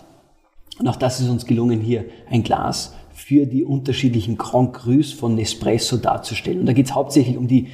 Und 0.80 0.88
auch 0.88 0.96
das 0.96 1.20
ist 1.20 1.30
uns 1.30 1.46
gelungen, 1.46 1.80
hier 1.82 2.06
ein 2.30 2.44
Glas 2.44 2.96
für 3.14 3.46
die 3.46 3.64
unterschiedlichen 3.64 4.38
Grand 4.38 4.74
Crus 4.74 5.12
von 5.12 5.36
Nespresso 5.36 5.98
darzustellen. 5.98 6.62
Und 6.62 6.66
da 6.66 6.74
geht 6.74 6.86
es 6.88 6.96
hauptsächlich 6.96 7.38
um 7.38 7.48
die 7.48 7.68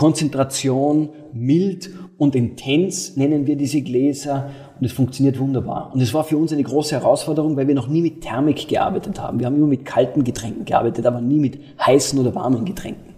Konzentration, 0.00 1.10
mild 1.34 1.90
und 2.16 2.34
intens 2.34 3.18
nennen 3.18 3.46
wir 3.46 3.56
diese 3.56 3.82
Gläser 3.82 4.48
und 4.80 4.86
es 4.86 4.94
funktioniert 4.94 5.38
wunderbar. 5.38 5.90
Und 5.92 6.00
es 6.00 6.14
war 6.14 6.24
für 6.24 6.38
uns 6.38 6.54
eine 6.54 6.62
große 6.62 6.94
Herausforderung, 6.94 7.54
weil 7.58 7.68
wir 7.68 7.74
noch 7.74 7.86
nie 7.86 8.00
mit 8.00 8.22
Thermik 8.22 8.66
gearbeitet 8.66 9.20
haben. 9.20 9.38
Wir 9.38 9.44
haben 9.44 9.56
immer 9.56 9.66
mit 9.66 9.84
kalten 9.84 10.24
Getränken 10.24 10.64
gearbeitet, 10.64 11.04
aber 11.04 11.20
nie 11.20 11.38
mit 11.38 11.60
heißen 11.84 12.18
oder 12.18 12.34
warmen 12.34 12.64
Getränken. 12.64 13.14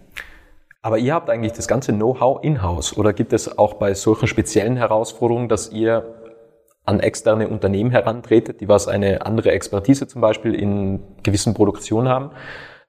Aber 0.82 0.98
ihr 0.98 1.14
habt 1.14 1.30
eigentlich 1.30 1.52
das 1.52 1.68
ganze 1.68 1.92
Know-how 1.92 2.42
in-house 2.42 2.98
oder 2.98 3.12
gibt 3.12 3.32
es 3.32 3.58
auch 3.58 3.74
bei 3.74 3.94
solchen 3.94 4.26
speziellen 4.26 4.76
Herausforderungen, 4.76 5.48
dass 5.48 5.70
ihr 5.70 6.16
an 6.84 6.98
externe 6.98 7.46
Unternehmen 7.46 7.92
herantretet, 7.92 8.60
die 8.60 8.66
was 8.66 8.88
eine 8.88 9.24
andere 9.24 9.52
Expertise 9.52 10.08
zum 10.08 10.20
Beispiel 10.20 10.52
in 10.52 10.98
gewissen 11.22 11.54
Produktionen 11.54 12.08
haben, 12.08 12.30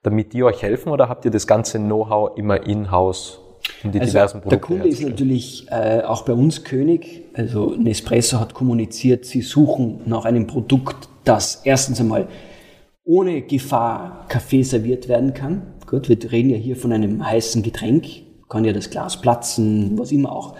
damit 0.01 0.33
die 0.33 0.41
euch 0.41 0.63
helfen 0.63 0.91
oder 0.91 1.09
habt 1.09 1.25
ihr 1.25 1.31
das 1.31 1.45
ganze 1.45 1.77
Know-how 1.77 2.35
immer 2.39 2.65
in-house 2.65 3.42
um 3.83 3.91
die 3.91 3.99
also 3.99 4.11
diversen 4.11 4.41
Produkte 4.41 4.49
Der 4.49 4.59
Kunde 4.59 4.87
ist 4.87 5.01
natürlich 5.01 5.67
äh, 5.69 6.01
auch 6.01 6.23
bei 6.23 6.33
uns 6.33 6.63
König. 6.63 7.23
Also 7.33 7.75
Nespresso 7.75 8.39
hat 8.39 8.53
kommuniziert, 8.53 9.25
sie 9.25 9.41
suchen 9.41 10.01
nach 10.05 10.25
einem 10.25 10.47
Produkt, 10.47 11.09
das 11.23 11.61
erstens 11.63 11.99
einmal 11.99 12.27
ohne 13.05 13.41
Gefahr 13.41 14.25
Kaffee 14.29 14.63
serviert 14.63 15.07
werden 15.07 15.33
kann. 15.33 15.73
Gut, 15.87 16.09
wir 16.09 16.17
reden 16.31 16.49
ja 16.49 16.57
hier 16.57 16.75
von 16.75 16.93
einem 16.93 17.25
heißen 17.25 17.63
Getränk, 17.63 18.05
kann 18.49 18.65
ja 18.65 18.73
das 18.73 18.89
Glas 18.89 19.19
platzen, 19.19 19.97
was 19.97 20.11
immer 20.11 20.31
auch. 20.31 20.55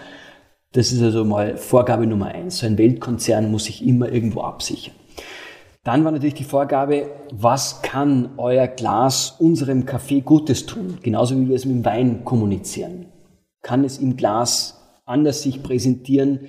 Das 0.72 0.90
ist 0.90 1.02
also 1.02 1.24
mal 1.24 1.56
Vorgabe 1.56 2.06
Nummer 2.06 2.26
eins. 2.26 2.58
So 2.58 2.66
ein 2.66 2.76
Weltkonzern 2.78 3.50
muss 3.50 3.64
sich 3.64 3.86
immer 3.86 4.10
irgendwo 4.10 4.42
absichern. 4.42 4.94
Dann 5.84 6.02
war 6.02 6.12
natürlich 6.12 6.34
die 6.34 6.44
Vorgabe, 6.44 7.10
was 7.30 7.82
kann 7.82 8.30
euer 8.38 8.66
Glas 8.66 9.36
unserem 9.38 9.84
Kaffee 9.84 10.22
Gutes 10.22 10.64
tun? 10.64 10.98
Genauso 11.02 11.38
wie 11.38 11.48
wir 11.48 11.56
es 11.56 11.66
mit 11.66 11.76
dem 11.76 11.84
Wein 11.84 12.24
kommunizieren. 12.24 13.06
Kann 13.60 13.84
es 13.84 13.98
im 13.98 14.16
Glas 14.16 14.80
anders 15.04 15.42
sich 15.42 15.62
präsentieren, 15.62 16.40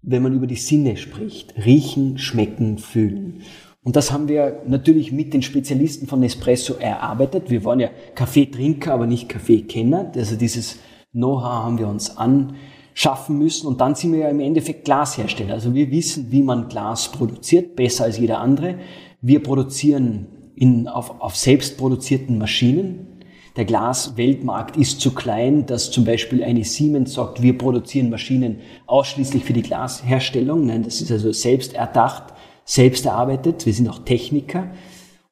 wenn 0.00 0.22
man 0.22 0.32
über 0.32 0.46
die 0.46 0.56
Sinne 0.56 0.96
spricht? 0.96 1.54
Riechen, 1.62 2.16
schmecken, 2.16 2.78
fühlen. 2.78 3.42
Und 3.82 3.96
das 3.96 4.10
haben 4.10 4.28
wir 4.28 4.62
natürlich 4.66 5.12
mit 5.12 5.34
den 5.34 5.42
Spezialisten 5.42 6.06
von 6.06 6.20
Nespresso 6.20 6.74
erarbeitet. 6.74 7.50
Wir 7.50 7.64
waren 7.66 7.80
ja 7.80 7.90
Kaffeetrinker, 8.14 8.94
aber 8.94 9.06
nicht 9.06 9.28
Kaffeekenner. 9.28 10.12
Also 10.16 10.36
dieses 10.36 10.78
Know-how 11.12 11.64
haben 11.64 11.78
wir 11.78 11.86
uns 11.86 12.16
an 12.16 12.54
schaffen 12.96 13.36
müssen. 13.36 13.66
Und 13.66 13.82
dann 13.82 13.94
sind 13.94 14.14
wir 14.14 14.20
ja 14.20 14.28
im 14.30 14.40
Endeffekt 14.40 14.86
Glashersteller. 14.86 15.52
Also 15.52 15.74
wir 15.74 15.90
wissen, 15.90 16.28
wie 16.30 16.42
man 16.42 16.68
Glas 16.68 17.12
produziert, 17.12 17.76
besser 17.76 18.04
als 18.04 18.18
jeder 18.18 18.40
andere. 18.40 18.76
Wir 19.20 19.42
produzieren 19.42 20.26
in, 20.54 20.88
auf, 20.88 21.20
auf 21.20 21.36
selbst 21.36 21.76
produzierten 21.76 22.38
Maschinen. 22.38 23.06
Der 23.54 23.66
Glasweltmarkt 23.66 24.78
ist 24.78 25.02
zu 25.02 25.12
klein, 25.12 25.66
dass 25.66 25.90
zum 25.90 26.06
Beispiel 26.06 26.42
eine 26.42 26.64
Siemens 26.64 27.12
sagt, 27.12 27.42
wir 27.42 27.58
produzieren 27.58 28.08
Maschinen 28.08 28.60
ausschließlich 28.86 29.44
für 29.44 29.52
die 29.52 29.62
Glasherstellung. 29.62 30.64
Nein, 30.64 30.82
das 30.82 31.02
ist 31.02 31.12
also 31.12 31.32
selbst 31.32 31.74
erdacht, 31.74 32.32
selbst 32.64 33.04
erarbeitet. 33.04 33.66
Wir 33.66 33.74
sind 33.74 33.90
auch 33.90 33.98
Techniker 33.98 34.70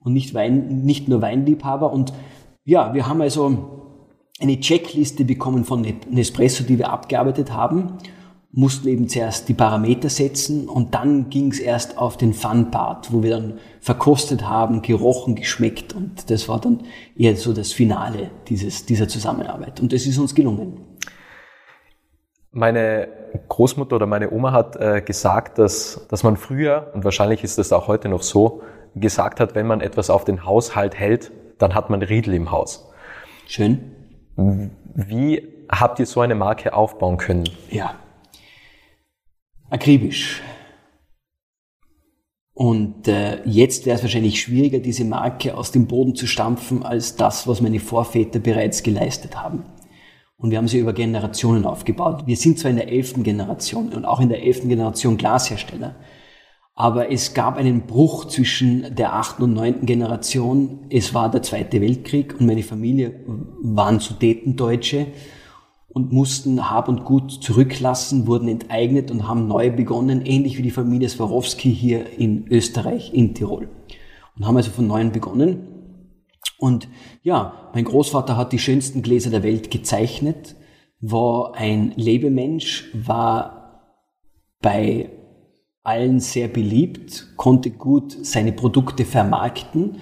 und 0.00 0.12
nicht, 0.12 0.34
Wein, 0.34 0.84
nicht 0.84 1.08
nur 1.08 1.22
Weinliebhaber. 1.22 1.90
Und 1.90 2.12
ja, 2.66 2.92
wir 2.92 3.08
haben 3.08 3.22
also 3.22 3.83
eine 4.44 4.60
Checkliste 4.60 5.24
bekommen 5.24 5.64
von 5.64 5.86
Nespresso, 6.10 6.64
die 6.64 6.78
wir 6.78 6.90
abgearbeitet 6.90 7.52
haben, 7.52 7.98
mussten 8.52 8.86
eben 8.86 9.08
zuerst 9.08 9.48
die 9.48 9.54
Parameter 9.54 10.08
setzen 10.08 10.68
und 10.68 10.94
dann 10.94 11.28
ging 11.28 11.50
es 11.50 11.58
erst 11.58 11.98
auf 11.98 12.16
den 12.16 12.32
Fun-Part, 12.32 13.12
wo 13.12 13.22
wir 13.22 13.30
dann 13.30 13.58
verkostet 13.80 14.48
haben, 14.48 14.80
gerochen, 14.80 15.34
geschmeckt 15.34 15.92
und 15.92 16.30
das 16.30 16.48
war 16.48 16.60
dann 16.60 16.82
eher 17.16 17.34
so 17.36 17.52
das 17.52 17.72
Finale 17.72 18.30
dieses, 18.46 18.86
dieser 18.86 19.08
Zusammenarbeit 19.08 19.80
und 19.80 19.92
das 19.92 20.06
ist 20.06 20.18
uns 20.18 20.36
gelungen. 20.36 20.78
Meine 22.52 23.08
Großmutter 23.48 23.96
oder 23.96 24.06
meine 24.06 24.30
Oma 24.30 24.52
hat 24.52 24.76
äh, 24.76 25.02
gesagt, 25.04 25.58
dass, 25.58 26.06
dass 26.08 26.22
man 26.22 26.36
früher, 26.36 26.92
und 26.94 27.02
wahrscheinlich 27.02 27.42
ist 27.42 27.58
das 27.58 27.72
auch 27.72 27.88
heute 27.88 28.08
noch 28.08 28.22
so, 28.22 28.62
gesagt 28.94 29.40
hat, 29.40 29.56
wenn 29.56 29.66
man 29.66 29.80
etwas 29.80 30.10
auf 30.10 30.24
den 30.24 30.44
Haushalt 30.44 30.94
hält, 30.94 31.32
dann 31.58 31.74
hat 31.74 31.90
man 31.90 32.02
Riedel 32.02 32.34
im 32.34 32.52
Haus. 32.52 32.88
Schön. 33.48 34.03
Wie 34.36 35.42
habt 35.68 35.98
ihr 35.98 36.06
so 36.06 36.20
eine 36.20 36.34
Marke 36.34 36.74
aufbauen 36.74 37.16
können? 37.16 37.48
Ja, 37.70 37.94
akribisch. 39.70 40.42
Und 42.54 43.08
äh, 43.08 43.42
jetzt 43.44 43.84
wäre 43.84 43.96
es 43.96 44.02
wahrscheinlich 44.02 44.40
schwieriger, 44.40 44.78
diese 44.78 45.04
Marke 45.04 45.56
aus 45.56 45.72
dem 45.72 45.86
Boden 45.88 46.14
zu 46.14 46.28
stampfen, 46.28 46.84
als 46.84 47.16
das, 47.16 47.48
was 47.48 47.60
meine 47.60 47.80
Vorväter 47.80 48.38
bereits 48.38 48.84
geleistet 48.84 49.42
haben. 49.42 49.64
Und 50.36 50.50
wir 50.50 50.58
haben 50.58 50.68
sie 50.68 50.78
über 50.78 50.92
Generationen 50.92 51.64
aufgebaut. 51.64 52.26
Wir 52.26 52.36
sind 52.36 52.58
zwar 52.58 52.70
in 52.70 52.76
der 52.76 52.88
elften 52.88 53.24
Generation 53.24 53.92
und 53.92 54.04
auch 54.04 54.20
in 54.20 54.28
der 54.28 54.44
elften 54.44 54.68
Generation 54.68 55.16
Glashersteller, 55.16 55.96
aber 56.76 57.12
es 57.12 57.34
gab 57.34 57.56
einen 57.56 57.82
Bruch 57.82 58.24
zwischen 58.26 58.94
der 58.96 59.14
achten 59.14 59.44
und 59.44 59.52
neunten 59.52 59.86
Generation. 59.86 60.86
Es 60.90 61.14
war 61.14 61.30
der 61.30 61.42
Zweite 61.42 61.80
Weltkrieg 61.80 62.34
und 62.38 62.46
meine 62.46 62.64
Familie 62.64 63.20
waren 63.62 64.00
Sudetendeutsche 64.00 65.06
und 65.88 66.12
mussten 66.12 66.68
Hab 66.70 66.88
und 66.88 67.04
Gut 67.04 67.30
zurücklassen, 67.30 68.26
wurden 68.26 68.48
enteignet 68.48 69.12
und 69.12 69.28
haben 69.28 69.46
neu 69.46 69.70
begonnen, 69.70 70.26
ähnlich 70.26 70.58
wie 70.58 70.62
die 70.62 70.72
Familie 70.72 71.08
Swarovski 71.08 71.72
hier 71.72 72.18
in 72.18 72.48
Österreich, 72.48 73.14
in 73.14 73.34
Tirol. 73.34 73.68
Und 74.36 74.44
haben 74.44 74.56
also 74.56 74.72
von 74.72 74.88
neuem 74.88 75.12
begonnen. 75.12 75.68
Und 76.58 76.88
ja, 77.22 77.70
mein 77.72 77.84
Großvater 77.84 78.36
hat 78.36 78.52
die 78.52 78.58
schönsten 78.58 79.02
Gläser 79.02 79.30
der 79.30 79.44
Welt 79.44 79.70
gezeichnet, 79.70 80.56
war 81.00 81.54
ein 81.54 81.92
Lebemensch, 81.94 82.90
war 82.94 84.00
bei 84.60 85.10
allen 85.84 86.18
sehr 86.18 86.48
beliebt, 86.48 87.36
konnte 87.36 87.70
gut 87.70 88.16
seine 88.26 88.52
Produkte 88.52 89.04
vermarkten. 89.04 89.98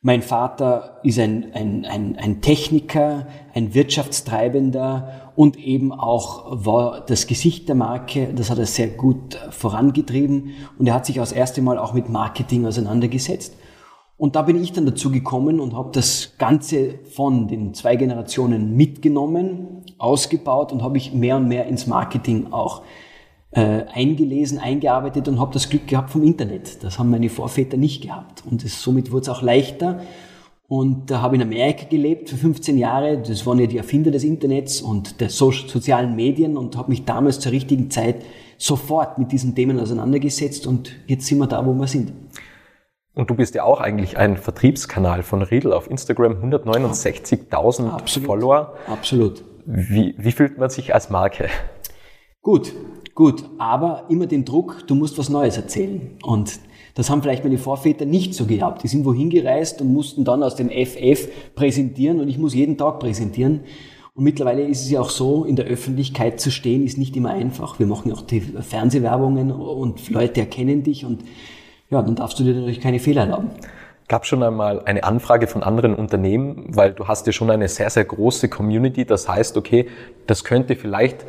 Mein 0.00 0.22
Vater 0.22 1.00
ist 1.02 1.18
ein, 1.18 1.52
ein, 1.52 1.84
ein, 1.84 2.16
ein 2.16 2.40
Techniker, 2.40 3.26
ein 3.52 3.74
Wirtschaftstreibender 3.74 5.32
und 5.34 5.58
eben 5.58 5.92
auch 5.92 6.64
war 6.64 7.04
das 7.04 7.26
Gesicht 7.26 7.68
der 7.68 7.74
Marke. 7.74 8.32
Das 8.34 8.50
hat 8.50 8.58
er 8.58 8.66
sehr 8.66 8.86
gut 8.86 9.34
vorangetrieben 9.50 10.52
und 10.78 10.86
er 10.86 10.94
hat 10.94 11.06
sich 11.06 11.16
das 11.16 11.32
erste 11.32 11.60
Mal 11.60 11.76
auch 11.76 11.92
mit 11.92 12.08
Marketing 12.08 12.64
auseinandergesetzt. 12.64 13.56
Und 14.16 14.36
da 14.36 14.42
bin 14.42 14.62
ich 14.62 14.72
dann 14.72 14.86
dazu 14.86 15.10
gekommen 15.10 15.58
und 15.58 15.74
habe 15.74 15.90
das 15.92 16.34
Ganze 16.38 17.00
von 17.10 17.48
den 17.48 17.74
zwei 17.74 17.96
Generationen 17.96 18.76
mitgenommen, 18.76 19.82
ausgebaut 19.98 20.70
und 20.70 20.84
habe 20.84 20.98
ich 20.98 21.12
mehr 21.12 21.36
und 21.36 21.48
mehr 21.48 21.66
ins 21.66 21.88
Marketing 21.88 22.52
auch 22.52 22.82
äh, 23.56 23.86
eingelesen, 23.92 24.58
eingearbeitet 24.58 25.28
und 25.28 25.40
habe 25.40 25.52
das 25.54 25.70
Glück 25.70 25.88
gehabt 25.88 26.10
vom 26.10 26.22
Internet. 26.22 26.84
Das 26.84 26.98
haben 26.98 27.10
meine 27.10 27.30
Vorväter 27.30 27.78
nicht 27.78 28.02
gehabt. 28.02 28.42
Und 28.48 28.62
das, 28.62 28.82
somit 28.82 29.10
wurde 29.10 29.22
es 29.22 29.28
auch 29.30 29.40
leichter. 29.40 30.02
Und 30.68 31.10
da 31.10 31.22
habe 31.22 31.36
ich 31.36 31.42
in 31.42 31.48
Amerika 31.48 31.86
gelebt 31.88 32.28
für 32.28 32.36
15 32.36 32.76
Jahre. 32.76 33.16
Das 33.16 33.46
waren 33.46 33.58
ja 33.58 33.66
die 33.66 33.78
Erfinder 33.78 34.10
des 34.10 34.24
Internets 34.24 34.82
und 34.82 35.22
der 35.22 35.30
so 35.30 35.52
sozialen 35.52 36.14
Medien 36.14 36.58
und 36.58 36.76
habe 36.76 36.90
mich 36.90 37.06
damals 37.06 37.40
zur 37.40 37.52
richtigen 37.52 37.90
Zeit 37.90 38.16
sofort 38.58 39.16
mit 39.16 39.32
diesen 39.32 39.54
Themen 39.54 39.80
auseinandergesetzt 39.80 40.66
und 40.66 40.92
jetzt 41.06 41.26
sind 41.26 41.38
wir 41.38 41.46
da, 41.46 41.64
wo 41.64 41.72
wir 41.72 41.86
sind. 41.86 42.12
Und 43.14 43.30
du 43.30 43.34
bist 43.34 43.54
ja 43.54 43.64
auch 43.64 43.80
eigentlich 43.80 44.18
ein 44.18 44.36
Vertriebskanal 44.36 45.22
von 45.22 45.40
Riedel 45.40 45.72
auf 45.72 45.90
Instagram, 45.90 46.32
169.000 46.42 48.20
Follower. 48.20 48.74
Absolut. 48.86 49.42
Wie, 49.64 50.14
wie 50.18 50.32
fühlt 50.32 50.58
man 50.58 50.68
sich 50.68 50.92
als 50.94 51.08
Marke? 51.08 51.48
Gut, 52.46 52.72
Gut, 53.16 53.44
aber 53.58 54.04
immer 54.10 54.26
den 54.26 54.44
Druck, 54.44 54.86
du 54.86 54.94
musst 54.94 55.18
was 55.18 55.30
Neues 55.30 55.56
erzählen. 55.56 56.10
Und 56.22 56.60
das 56.94 57.08
haben 57.10 57.22
vielleicht 57.22 57.42
meine 57.42 57.56
Vorväter 57.56 58.04
nicht 58.04 58.34
so 58.34 58.44
gehabt. 58.44 58.84
Die 58.84 58.88
sind 58.88 59.04
wohin 59.04 59.30
gereist 59.30 59.80
und 59.80 59.92
mussten 59.92 60.22
dann 60.22 60.44
aus 60.44 60.54
dem 60.54 60.68
FF 60.68 61.54
präsentieren 61.56 62.20
und 62.20 62.28
ich 62.28 62.38
muss 62.38 62.54
jeden 62.54 62.76
Tag 62.76 63.00
präsentieren. 63.00 63.62
Und 64.14 64.22
mittlerweile 64.22 64.62
ist 64.62 64.82
es 64.82 64.90
ja 64.90 65.00
auch 65.00 65.08
so, 65.08 65.44
in 65.44 65.56
der 65.56 65.64
Öffentlichkeit 65.64 66.38
zu 66.38 66.52
stehen, 66.52 66.84
ist 66.84 66.98
nicht 66.98 67.16
immer 67.16 67.30
einfach. 67.30 67.80
Wir 67.80 67.86
machen 67.86 68.10
ja 68.10 68.14
auch 68.14 68.20
die 68.22 68.40
Fernsehwerbungen 68.40 69.50
und 69.50 70.08
Leute 70.10 70.40
erkennen 70.40 70.84
dich 70.84 71.04
und 71.04 71.24
ja, 71.90 72.00
dann 72.02 72.14
darfst 72.14 72.38
du 72.38 72.44
dir 72.44 72.52
natürlich 72.52 72.80
keine 72.80 73.00
Fehler 73.00 73.22
erlauben. 73.22 73.50
Gab 74.08 74.26
schon 74.26 74.42
einmal 74.42 74.84
eine 74.84 75.02
Anfrage 75.04 75.46
von 75.46 75.62
anderen 75.62 75.94
Unternehmen, 75.94 76.66
weil 76.68 76.92
du 76.92 77.08
hast 77.08 77.26
ja 77.26 77.32
schon 77.32 77.50
eine 77.50 77.66
sehr, 77.66 77.88
sehr 77.88 78.04
große 78.04 78.48
Community. 78.50 79.04
Das 79.06 79.26
heißt, 79.26 79.56
okay, 79.56 79.86
das 80.26 80.44
könnte 80.44 80.76
vielleicht 80.76 81.26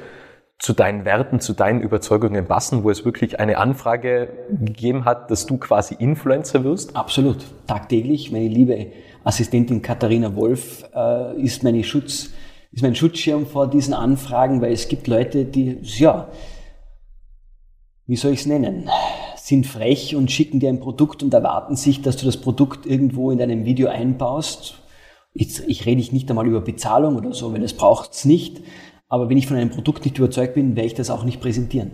zu 0.60 0.74
deinen 0.74 1.06
Werten, 1.06 1.40
zu 1.40 1.54
deinen 1.54 1.82
Überzeugungen 1.82 2.48
passen, 2.48 2.84
wo 2.84 2.90
es 2.90 3.06
wirklich 3.06 3.40
eine 3.40 3.58
Anfrage 3.58 4.30
gegeben 4.50 5.06
hat, 5.06 5.30
dass 5.30 5.46
du 5.46 5.58
quasi 5.58 5.96
Influencer 5.96 6.64
wirst? 6.64 6.96
Absolut. 6.96 7.46
Tagtäglich. 7.68 8.32
Meine 8.32 8.48
liebe 8.48 8.88
Assistentin 9.24 9.82
Katharina 9.82 10.36
Wolf 10.36 10.86
äh, 10.96 11.40
ist, 11.42 11.64
meine 11.64 11.84
Schutz, 11.84 12.32
ist 12.72 12.82
mein 12.82 12.96
Schutzschirm 12.96 13.46
vor 13.46 13.70
diesen 13.70 13.94
Anfragen, 13.94 14.62
weil 14.62 14.74
es 14.74 14.88
gibt 14.88 15.08
Leute, 15.08 15.46
die, 15.46 15.78
ja, 15.82 16.30
wie 18.08 18.16
soll 18.16 18.32
ich 18.32 18.42
es 18.42 18.46
nennen, 18.48 18.90
sind 19.36 19.68
frech 19.68 20.16
und 20.16 20.32
schicken 20.32 20.60
dir 20.60 20.70
ein 20.70 20.80
Produkt 20.80 21.22
und 21.24 21.34
erwarten 21.34 21.76
sich, 21.76 22.02
dass 22.02 22.18
du 22.18 22.26
das 22.26 22.38
Produkt 22.38 22.86
irgendwo 22.86 23.32
in 23.32 23.38
deinem 23.38 23.66
Video 23.66 23.90
einbaust. 23.90 24.80
Ich, 25.34 25.60
ich 25.68 25.86
rede 25.86 26.02
nicht 26.14 26.30
einmal 26.30 26.48
über 26.48 26.62
Bezahlung 26.62 27.16
oder 27.16 27.34
so, 27.34 27.54
weil 27.54 27.62
das 27.62 27.74
braucht 27.74 28.14
es 28.14 28.26
nicht. 28.26 28.62
Aber 29.10 29.30
wenn 29.30 29.38
ich 29.38 29.48
von 29.48 29.58
einem 29.58 29.70
Produkt 29.70 30.06
nicht 30.06 30.18
überzeugt 30.18 30.56
bin, 30.56 30.76
werde 30.76 30.88
ich 30.88 30.94
das 30.94 31.10
auch 31.10 31.24
nicht 31.24 31.40
präsentieren. 31.40 31.92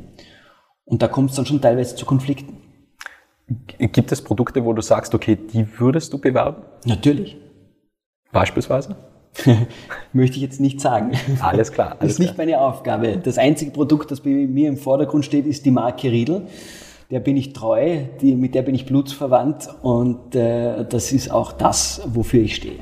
Und 0.85 1.01
da 1.01 1.07
kommt 1.07 1.29
es 1.29 1.35
dann 1.35 1.45
schon 1.45 1.61
teilweise 1.61 1.95
zu 1.95 2.05
Konflikten. 2.05 2.57
Gibt 3.77 4.11
es 4.11 4.21
Produkte, 4.21 4.63
wo 4.65 4.73
du 4.73 4.81
sagst, 4.81 5.13
okay, 5.13 5.35
die 5.35 5.67
würdest 5.79 6.13
du 6.13 6.17
bewerben? 6.17 6.63
Natürlich. 6.85 7.37
Beispielsweise? 8.31 8.95
Möchte 10.13 10.37
ich 10.37 10.41
jetzt 10.41 10.59
nicht 10.59 10.79
sagen. 10.79 11.11
Alles 11.41 11.71
klar. 11.71 11.91
Alles 11.91 11.99
das 11.99 12.11
ist 12.13 12.19
nicht 12.19 12.35
klar. 12.35 12.45
meine 12.45 12.61
Aufgabe. 12.61 13.17
Das 13.17 13.37
einzige 13.37 13.71
Produkt, 13.71 14.11
das 14.11 14.21
bei 14.21 14.29
mir 14.29 14.69
im 14.69 14.77
Vordergrund 14.77 15.25
steht, 15.25 15.45
ist 15.45 15.65
die 15.65 15.71
Marke 15.71 16.11
Riedel. 16.11 16.47
Der 17.11 17.19
bin 17.19 17.37
ich 17.37 17.53
treu, 17.53 18.05
die, 18.21 18.35
mit 18.35 18.55
der 18.55 18.63
bin 18.63 18.73
ich 18.73 18.85
blutsverwandt 18.85 19.69
und 19.83 20.35
äh, 20.35 20.85
das 20.85 21.11
ist 21.11 21.31
auch 21.31 21.51
das, 21.51 22.01
wofür 22.05 22.41
ich 22.41 22.55
stehe. 22.55 22.79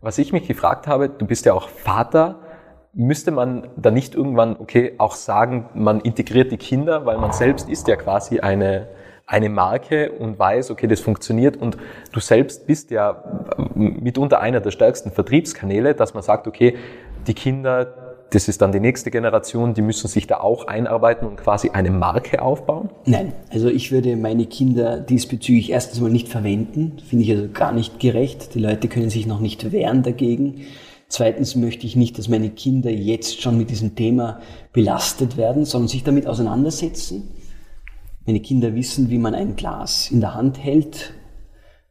Was 0.00 0.16
ich 0.16 0.32
mich 0.32 0.46
gefragt 0.46 0.86
habe, 0.86 1.08
du 1.08 1.26
bist 1.26 1.44
ja 1.44 1.54
auch 1.54 1.68
Vater 1.68 2.40
müsste 2.94 3.30
man 3.30 3.68
da 3.76 3.90
nicht 3.90 4.14
irgendwann, 4.14 4.56
okay, 4.58 4.94
auch 4.98 5.14
sagen, 5.14 5.68
man 5.74 6.00
integriert 6.00 6.50
die 6.52 6.56
Kinder, 6.56 7.06
weil 7.06 7.18
man 7.18 7.32
selbst 7.32 7.68
ist 7.68 7.86
ja 7.88 7.96
quasi 7.96 8.40
eine, 8.40 8.88
eine 9.26 9.50
Marke 9.50 10.12
und 10.12 10.38
weiß, 10.38 10.70
okay, 10.70 10.86
das 10.86 11.00
funktioniert 11.00 11.56
und 11.56 11.76
du 12.12 12.20
selbst 12.20 12.66
bist 12.66 12.90
ja 12.90 13.22
mitunter 13.74 14.40
einer 14.40 14.60
der 14.60 14.70
stärksten 14.70 15.10
Vertriebskanäle, 15.10 15.94
dass 15.94 16.14
man 16.14 16.22
sagt, 16.22 16.46
okay, 16.46 16.76
die 17.26 17.34
Kinder, 17.34 18.16
das 18.30 18.48
ist 18.48 18.62
dann 18.62 18.72
die 18.72 18.80
nächste 18.80 19.10
Generation, 19.10 19.74
die 19.74 19.82
müssen 19.82 20.08
sich 20.08 20.26
da 20.26 20.40
auch 20.40 20.66
einarbeiten 20.66 21.28
und 21.28 21.36
quasi 21.36 21.70
eine 21.70 21.90
Marke 21.90 22.40
aufbauen? 22.42 22.88
Nein, 23.04 23.32
also 23.50 23.68
ich 23.68 23.92
würde 23.92 24.16
meine 24.16 24.46
Kinder 24.46 24.98
diesbezüglich 24.98 25.70
erstens 25.70 26.00
mal 26.00 26.10
nicht 26.10 26.28
verwenden, 26.28 26.98
finde 27.06 27.24
ich 27.24 27.30
also 27.30 27.48
gar 27.52 27.72
nicht 27.72 28.00
gerecht. 28.00 28.54
Die 28.54 28.60
Leute 28.60 28.88
können 28.88 29.10
sich 29.10 29.26
noch 29.26 29.40
nicht 29.40 29.72
wehren 29.72 30.02
dagegen. 30.02 30.66
Zweitens 31.08 31.56
möchte 31.56 31.86
ich 31.86 31.96
nicht, 31.96 32.18
dass 32.18 32.28
meine 32.28 32.50
Kinder 32.50 32.90
jetzt 32.90 33.40
schon 33.40 33.56
mit 33.56 33.70
diesem 33.70 33.94
Thema 33.94 34.40
belastet 34.72 35.38
werden, 35.38 35.64
sondern 35.64 35.88
sich 35.88 36.04
damit 36.04 36.26
auseinandersetzen. 36.26 37.30
Meine 38.26 38.40
Kinder 38.40 38.74
wissen, 38.74 39.08
wie 39.08 39.16
man 39.16 39.34
ein 39.34 39.56
Glas 39.56 40.10
in 40.10 40.20
der 40.20 40.34
Hand 40.34 40.62
hält. 40.62 41.14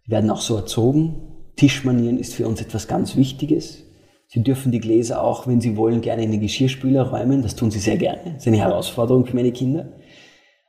Sie 0.05 0.11
werden 0.11 0.29
auch 0.29 0.41
so 0.41 0.55
erzogen. 0.55 1.15
Tischmanieren 1.55 2.19
ist 2.19 2.35
für 2.35 2.47
uns 2.47 2.61
etwas 2.61 2.87
ganz 2.87 3.15
Wichtiges. 3.15 3.83
Sie 4.27 4.43
dürfen 4.43 4.71
die 4.71 4.79
Gläser 4.79 5.23
auch, 5.23 5.47
wenn 5.47 5.61
Sie 5.61 5.77
wollen, 5.77 6.01
gerne 6.01 6.23
in 6.23 6.31
den 6.31 6.41
Geschirrspüler 6.41 7.09
räumen. 7.09 7.41
Das 7.41 7.55
tun 7.55 7.71
Sie 7.71 7.79
sehr 7.79 7.97
gerne. 7.97 8.21
Das 8.25 8.43
ist 8.43 8.47
eine 8.47 8.57
Herausforderung 8.57 9.25
für 9.25 9.35
meine 9.35 9.51
Kinder. 9.51 9.93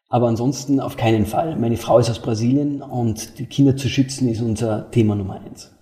Aber 0.09 0.29
ansonsten 0.29 0.81
auf 0.81 0.97
keinen 0.97 1.27
Fall. 1.27 1.57
Meine 1.57 1.77
Frau 1.77 1.99
ist 1.99 2.09
aus 2.09 2.21
Brasilien 2.23 2.81
und 2.81 3.39
die 3.39 3.45
Kinder 3.45 3.77
zu 3.77 3.89
schützen 3.89 4.29
ist 4.31 4.41
unser 4.41 4.91
Thema 4.91 5.15
Nummer 5.17 5.43
eins. 5.45 5.78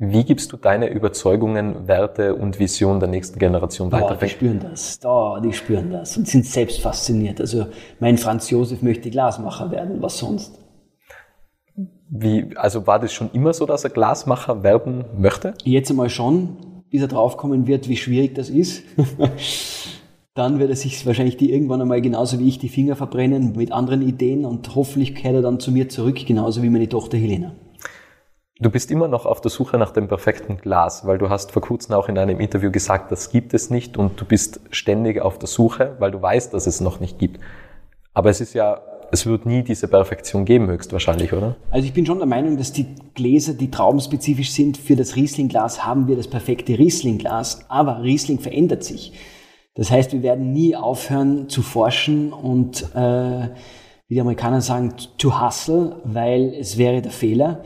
Wie 0.00 0.22
gibst 0.22 0.52
du 0.52 0.56
deine 0.56 0.88
Überzeugungen, 0.90 1.88
Werte 1.88 2.36
und 2.36 2.60
Vision 2.60 3.00
der 3.00 3.08
nächsten 3.08 3.40
Generation 3.40 3.90
weiter? 3.90 4.16
Oh, 4.16 4.24
die 4.24 4.28
spüren 4.28 4.60
das. 4.60 5.00
Oh, 5.04 5.38
die 5.42 5.52
spüren 5.52 5.90
das 5.90 6.16
und 6.16 6.28
sind 6.28 6.46
selbst 6.46 6.80
fasziniert. 6.80 7.40
Also 7.40 7.66
mein 7.98 8.16
Franz 8.16 8.48
Josef 8.48 8.80
möchte 8.80 9.10
Glasmacher 9.10 9.72
werden. 9.72 10.00
Was 10.00 10.18
sonst? 10.18 10.56
Wie, 12.10 12.56
also 12.56 12.86
war 12.86 13.00
das 13.00 13.12
schon 13.12 13.30
immer 13.32 13.52
so, 13.52 13.66
dass 13.66 13.82
er 13.82 13.90
Glasmacher 13.90 14.62
werden 14.62 15.04
möchte? 15.16 15.54
Jetzt 15.64 15.90
einmal 15.90 16.10
schon, 16.10 16.84
bis 16.90 17.02
er 17.02 17.08
draufkommen 17.08 17.66
wird, 17.66 17.88
wie 17.88 17.96
schwierig 17.96 18.36
das 18.36 18.50
ist. 18.50 18.84
dann 20.34 20.60
wird 20.60 20.70
er 20.70 20.76
sich 20.76 21.04
wahrscheinlich 21.06 21.38
die 21.38 21.52
irgendwann 21.52 21.82
einmal 21.82 22.00
genauso 22.00 22.38
wie 22.38 22.46
ich 22.46 22.60
die 22.60 22.68
Finger 22.68 22.94
verbrennen 22.94 23.56
mit 23.56 23.72
anderen 23.72 24.02
Ideen 24.02 24.44
und 24.44 24.76
hoffentlich 24.76 25.16
kehrt 25.16 25.34
er 25.34 25.42
dann 25.42 25.58
zu 25.58 25.72
mir 25.72 25.88
zurück, 25.88 26.24
genauso 26.24 26.62
wie 26.62 26.70
meine 26.70 26.88
Tochter 26.88 27.18
Helena. 27.18 27.56
Du 28.60 28.70
bist 28.70 28.90
immer 28.90 29.06
noch 29.06 29.24
auf 29.24 29.40
der 29.40 29.52
Suche 29.52 29.78
nach 29.78 29.92
dem 29.92 30.08
perfekten 30.08 30.56
Glas, 30.56 31.06
weil 31.06 31.16
du 31.16 31.30
hast 31.30 31.52
vor 31.52 31.62
kurzem 31.62 31.94
auch 31.94 32.08
in 32.08 32.18
einem 32.18 32.40
Interview 32.40 32.72
gesagt, 32.72 33.12
das 33.12 33.30
gibt 33.30 33.54
es 33.54 33.70
nicht 33.70 33.96
und 33.96 34.20
du 34.20 34.24
bist 34.24 34.58
ständig 34.70 35.22
auf 35.22 35.38
der 35.38 35.46
Suche, 35.46 35.94
weil 36.00 36.10
du 36.10 36.20
weißt, 36.20 36.52
dass 36.54 36.66
es 36.66 36.80
noch 36.80 36.98
nicht 36.98 37.20
gibt. 37.20 37.38
Aber 38.14 38.30
es 38.30 38.40
ist 38.40 38.54
ja, 38.54 38.80
es 39.12 39.26
wird 39.26 39.46
nie 39.46 39.62
diese 39.62 39.86
Perfektion 39.86 40.44
geben, 40.44 40.66
höchstwahrscheinlich, 40.66 41.32
oder? 41.32 41.54
Also 41.70 41.86
ich 41.86 41.92
bin 41.92 42.04
schon 42.04 42.18
der 42.18 42.26
Meinung, 42.26 42.56
dass 42.56 42.72
die 42.72 42.86
Gläser, 43.14 43.54
die 43.54 43.70
traubenspezifisch 43.70 44.50
sind, 44.50 44.76
für 44.76 44.96
das 44.96 45.14
Rieslingglas 45.14 45.86
haben 45.86 46.08
wir 46.08 46.16
das 46.16 46.26
perfekte 46.26 46.76
Rieslingglas, 46.76 47.64
aber 47.68 48.02
Riesling 48.02 48.40
verändert 48.40 48.82
sich. 48.82 49.12
Das 49.76 49.92
heißt, 49.92 50.12
wir 50.12 50.24
werden 50.24 50.52
nie 50.52 50.74
aufhören 50.74 51.48
zu 51.48 51.62
forschen 51.62 52.32
und, 52.32 52.82
äh, 52.96 53.50
wie 54.08 54.14
die 54.14 54.20
Amerikaner 54.20 54.62
sagen, 54.62 54.94
to 55.16 55.40
hustle, 55.40 56.00
weil 56.02 56.54
es 56.58 56.76
wäre 56.76 57.02
der 57.02 57.12
Fehler. 57.12 57.62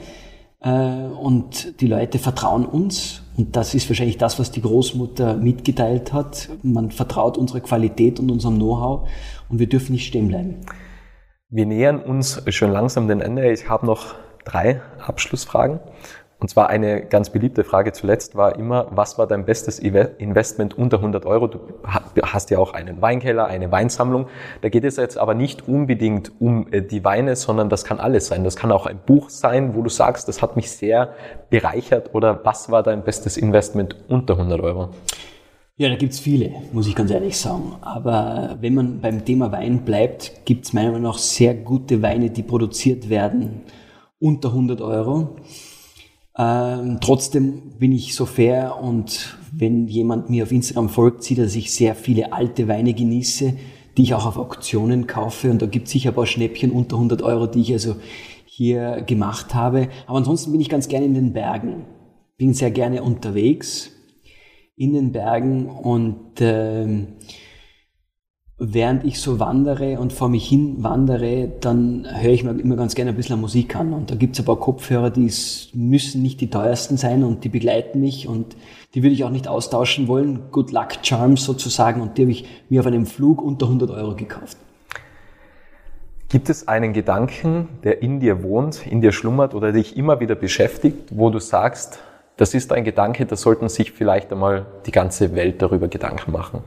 Äh, 0.63 0.69
und 0.69 1.81
die 1.81 1.87
Leute 1.87 2.19
vertrauen 2.19 2.65
uns. 2.65 3.23
Und 3.37 3.57
das 3.57 3.75
ist 3.75 3.89
wahrscheinlich 3.89 4.19
das, 4.19 4.39
was 4.39 4.51
die 4.51 4.63
Großmutter 4.63 5.37
mitgeteilt 5.37 6.13
hat. 6.13 6.51
Man 6.63 6.91
vertraut 6.91 7.37
unserer 7.37 7.61
Qualität 7.61 8.21
und 8.21 8.31
unserem 8.31 8.57
Know-how 8.57 9.09
und 9.49 9.59
wir 9.59 9.69
dürfen 9.69 9.93
nicht 9.93 10.07
stehen 10.07 10.29
bleiben. 10.29 10.57
Wir 11.49 11.67
nähern 11.67 12.01
uns 12.01 12.43
schon 12.49 12.71
langsam 12.71 13.09
dem 13.09 13.21
Ende. 13.21 13.51
Ich 13.53 13.69
habe 13.69 13.87
noch 13.87 14.15
drei 14.45 14.81
Abschlussfragen. 14.99 15.81
Und 16.43 16.49
zwar 16.49 16.71
eine 16.71 17.03
ganz 17.03 17.31
beliebte 17.31 17.63
Frage 17.63 17.93
zuletzt 17.93 18.35
war 18.35 18.59
immer, 18.59 18.89
was 18.91 19.17
war 19.17 19.29
dein 19.29 19.45
bestes 19.45 19.79
Investment 19.79 20.77
unter 20.77 20.97
100 20.97 21.25
Euro? 21.25 21.47
Du 21.47 21.61
hast 22.21 22.51
ja 22.51 22.59
auch 22.59 22.75
einen 22.75 23.01
Weinkeller, 23.01 23.47
eine 23.47 23.71
Weinsammlung. 23.71 24.27
Da 24.61 24.69
geht 24.69 24.83
es 24.83 24.97
jetzt 24.97 25.19
aber 25.19 25.35
nicht 25.35 25.69
unbedingt 25.69 26.33
um 26.41 26.67
äh, 26.73 26.83
die 26.83 27.05
Weine, 27.05 27.37
sondern 27.37 27.69
das 27.69 27.85
kann 27.85 28.01
alles 28.01 28.27
sein. 28.27 28.43
Das 28.43 28.57
kann 28.57 28.73
auch 28.73 28.87
ein 28.87 28.99
Buch 29.07 29.31
sein, 29.31 29.77
wo 29.77 29.83
du 29.83 29.89
sagst, 29.89 30.27
das 30.27 30.43
hat 30.43 30.57
mich 30.57 30.69
sehr 30.73 31.15
bereichert 31.49 32.13
oder 32.13 32.45
was 32.45 32.73
war 32.73 32.83
dein 32.83 33.05
bestes 33.05 33.37
Investment 33.37 33.95
unter 34.09 34.35
100 34.35 34.61
Euro? 34.63 34.89
Ja, 35.77 35.91
da 35.91 35.95
gibt's 35.95 36.19
viele, 36.19 36.51
muss 36.73 36.89
ich 36.89 36.97
ganz 36.97 37.13
ehrlich 37.13 37.39
sagen. 37.39 37.77
Aber 37.83 38.57
wenn 38.61 38.75
man 38.75 39.01
beim 39.01 39.25
Thema 39.25 39.53
Wein 39.53 39.85
bleibt, 39.85 40.45
gibt's 40.45 40.73
meiner 40.73 40.91
Meinung 40.91 41.05
nach 41.05 41.19
sehr 41.19 41.55
gute 41.55 42.03
Weine, 42.03 42.31
die 42.31 42.43
produziert 42.43 43.09
werden 43.09 43.61
unter 44.19 44.49
100 44.49 44.81
Euro. 44.81 45.37
Ähm, 46.39 46.99
trotzdem 47.01 47.73
bin 47.79 47.93
ich 47.93 48.15
so 48.15 48.25
fair 48.25 48.79
und 48.81 49.37
wenn 49.53 49.87
jemand 49.87 50.31
mir 50.31 50.45
auf 50.45 50.53
Instagram 50.53 50.89
folgt, 50.89 51.23
sieht 51.23 51.39
er, 51.39 51.45
dass 51.45 51.57
ich 51.57 51.73
sehr 51.73 51.95
viele 51.95 52.33
alte 52.33 52.69
Weine 52.69 52.95
genieße, 52.95 53.55
die 53.97 54.03
ich 54.03 54.15
auch 54.15 54.25
auf 54.25 54.39
Auktionen 54.39 55.07
kaufe 55.07 55.51
und 55.51 55.61
da 55.61 55.67
gibt 55.67 55.87
es 55.87 55.93
sicher 55.93 56.11
ein 56.11 56.15
paar 56.15 56.27
Schnäppchen 56.27 56.71
unter 56.71 56.97
100 56.97 57.21
Euro, 57.23 57.47
die 57.47 57.61
ich 57.61 57.73
also 57.73 57.97
hier 58.47 59.03
gemacht 59.03 59.55
habe. 59.55 59.89
Aber 60.07 60.19
ansonsten 60.19 60.53
bin 60.53 60.61
ich 60.61 60.71
ganz 60.71 60.89
gerne 60.89 61.05
in 61.05 61.15
den 61.15 61.33
Bergen, 61.35 61.85
bin 62.39 62.55
sehr 62.55 62.71
gerne 62.71 63.03
unterwegs 63.03 63.91
in 64.75 64.95
den 64.95 65.13
Bergen 65.13 65.67
und 65.67 66.41
äh, 66.41 67.07
während 68.65 69.05
ich 69.05 69.21
so 69.21 69.41
wandere 69.41 69.99
und 69.99 70.13
vor 70.13 70.29
mich 70.29 70.49
hin 70.49 70.77
wandere, 70.85 71.51
dann 71.61 72.07
höre 72.09 72.31
ich 72.31 72.45
mir 72.45 72.53
immer 72.53 72.77
ganz 72.77 72.95
gerne 72.95 73.11
ein 73.11 73.17
bisschen 73.17 73.41
Musik 73.41 73.75
an. 73.75 73.93
Und 73.93 74.13
da 74.13 74.15
gibt 74.15 74.35
es 74.37 74.41
ein 74.41 74.45
paar 74.45 74.61
Kopfhörer, 74.61 75.11
die 75.11 75.31
müssen 75.75 76.23
nicht 76.23 76.41
die 76.41 76.49
teuersten 76.49 76.97
sein 76.97 77.25
und 77.25 77.43
die 77.43 77.49
begleiten 77.49 78.01
mich 78.01 78.29
und 78.29 78.57
die 78.95 79.03
würde 79.03 79.15
ich 79.15 79.25
auch 79.25 79.31
nicht 79.31 79.49
austauschen 79.49 80.07
wollen. 80.07 80.51
Good 80.53 80.71
Luck 80.71 80.91
Charms 81.03 81.45
sozusagen 81.45 82.01
und 82.01 82.17
die 82.17 82.23
habe 82.23 82.31
ich 82.31 82.45
mir 82.69 82.81
auf 82.81 82.87
einem 82.87 83.07
Flug 83.07 83.43
unter 83.43 83.67
100 83.67 83.91
Euro 83.91 84.15
gekauft. 84.15 84.57
Gibt 86.29 86.49
es 86.49 86.69
einen 86.69 86.93
Gedanken, 86.93 87.69
der 87.83 88.01
in 88.01 88.21
dir 88.21 88.45
wohnt, 88.45 88.87
in 88.87 89.01
dir 89.01 89.11
schlummert 89.11 89.55
oder 89.55 89.73
dich 89.73 89.97
immer 89.97 90.21
wieder 90.21 90.37
beschäftigt, 90.37 91.11
wo 91.11 91.31
du 91.31 91.41
sagst, 91.41 91.99
das 92.37 92.55
ist 92.55 92.73
ein 92.73 92.85
Gedanke, 92.85 93.27
da 93.27 93.35
sollten 93.35 93.69
sich 93.69 93.91
vielleicht 93.91 94.33
einmal 94.33 94.67
die 94.87 94.93
ganze 94.93 95.35
Welt 95.35 95.61
darüber 95.61 95.89
Gedanken 95.89 96.31
machen? 96.31 96.61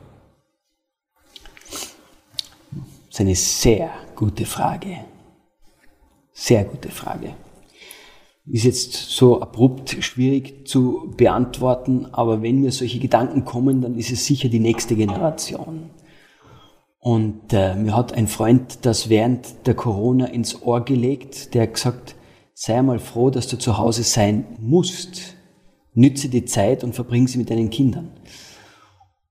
Das 3.16 3.22
ist 3.22 3.28
eine 3.28 3.36
sehr 3.36 3.90
gute 4.14 4.46
Frage. 4.46 4.98
Sehr 6.34 6.66
gute 6.66 6.90
Frage. 6.90 7.30
Ist 8.46 8.66
jetzt 8.66 8.92
so 8.92 9.40
abrupt 9.42 9.96
schwierig 10.02 10.68
zu 10.68 11.14
beantworten, 11.16 12.08
aber 12.12 12.42
wenn 12.42 12.60
mir 12.60 12.74
solche 12.74 13.00
Gedanken 13.00 13.46
kommen, 13.46 13.82
dann 13.82 13.96
ist 13.96 14.12
es 14.12 14.26
sicher 14.26 14.50
die 14.50 14.60
nächste 14.60 14.98
Generation. 14.98 15.92
Und 17.00 17.54
äh, 17.54 17.76
mir 17.76 17.96
hat 17.96 18.12
ein 18.12 18.28
Freund 18.28 18.80
das 18.82 19.08
während 19.08 19.66
der 19.66 19.76
Corona 19.76 20.26
ins 20.26 20.62
Ohr 20.64 20.84
gelegt, 20.84 21.54
der 21.54 21.62
hat 21.62 21.76
gesagt, 21.76 22.16
sei 22.54 22.82
mal 22.82 23.00
froh, 23.00 23.30
dass 23.30 23.48
du 23.48 23.58
zu 23.58 23.78
Hause 23.78 24.04
sein 24.04 24.58
musst. 24.60 25.38
Nütze 25.94 26.28
die 26.28 26.44
Zeit 26.44 26.84
und 26.84 26.96
verbring 26.96 27.30
sie 27.30 27.38
mit 27.38 27.50
deinen 27.50 27.70
Kindern. 27.70 28.12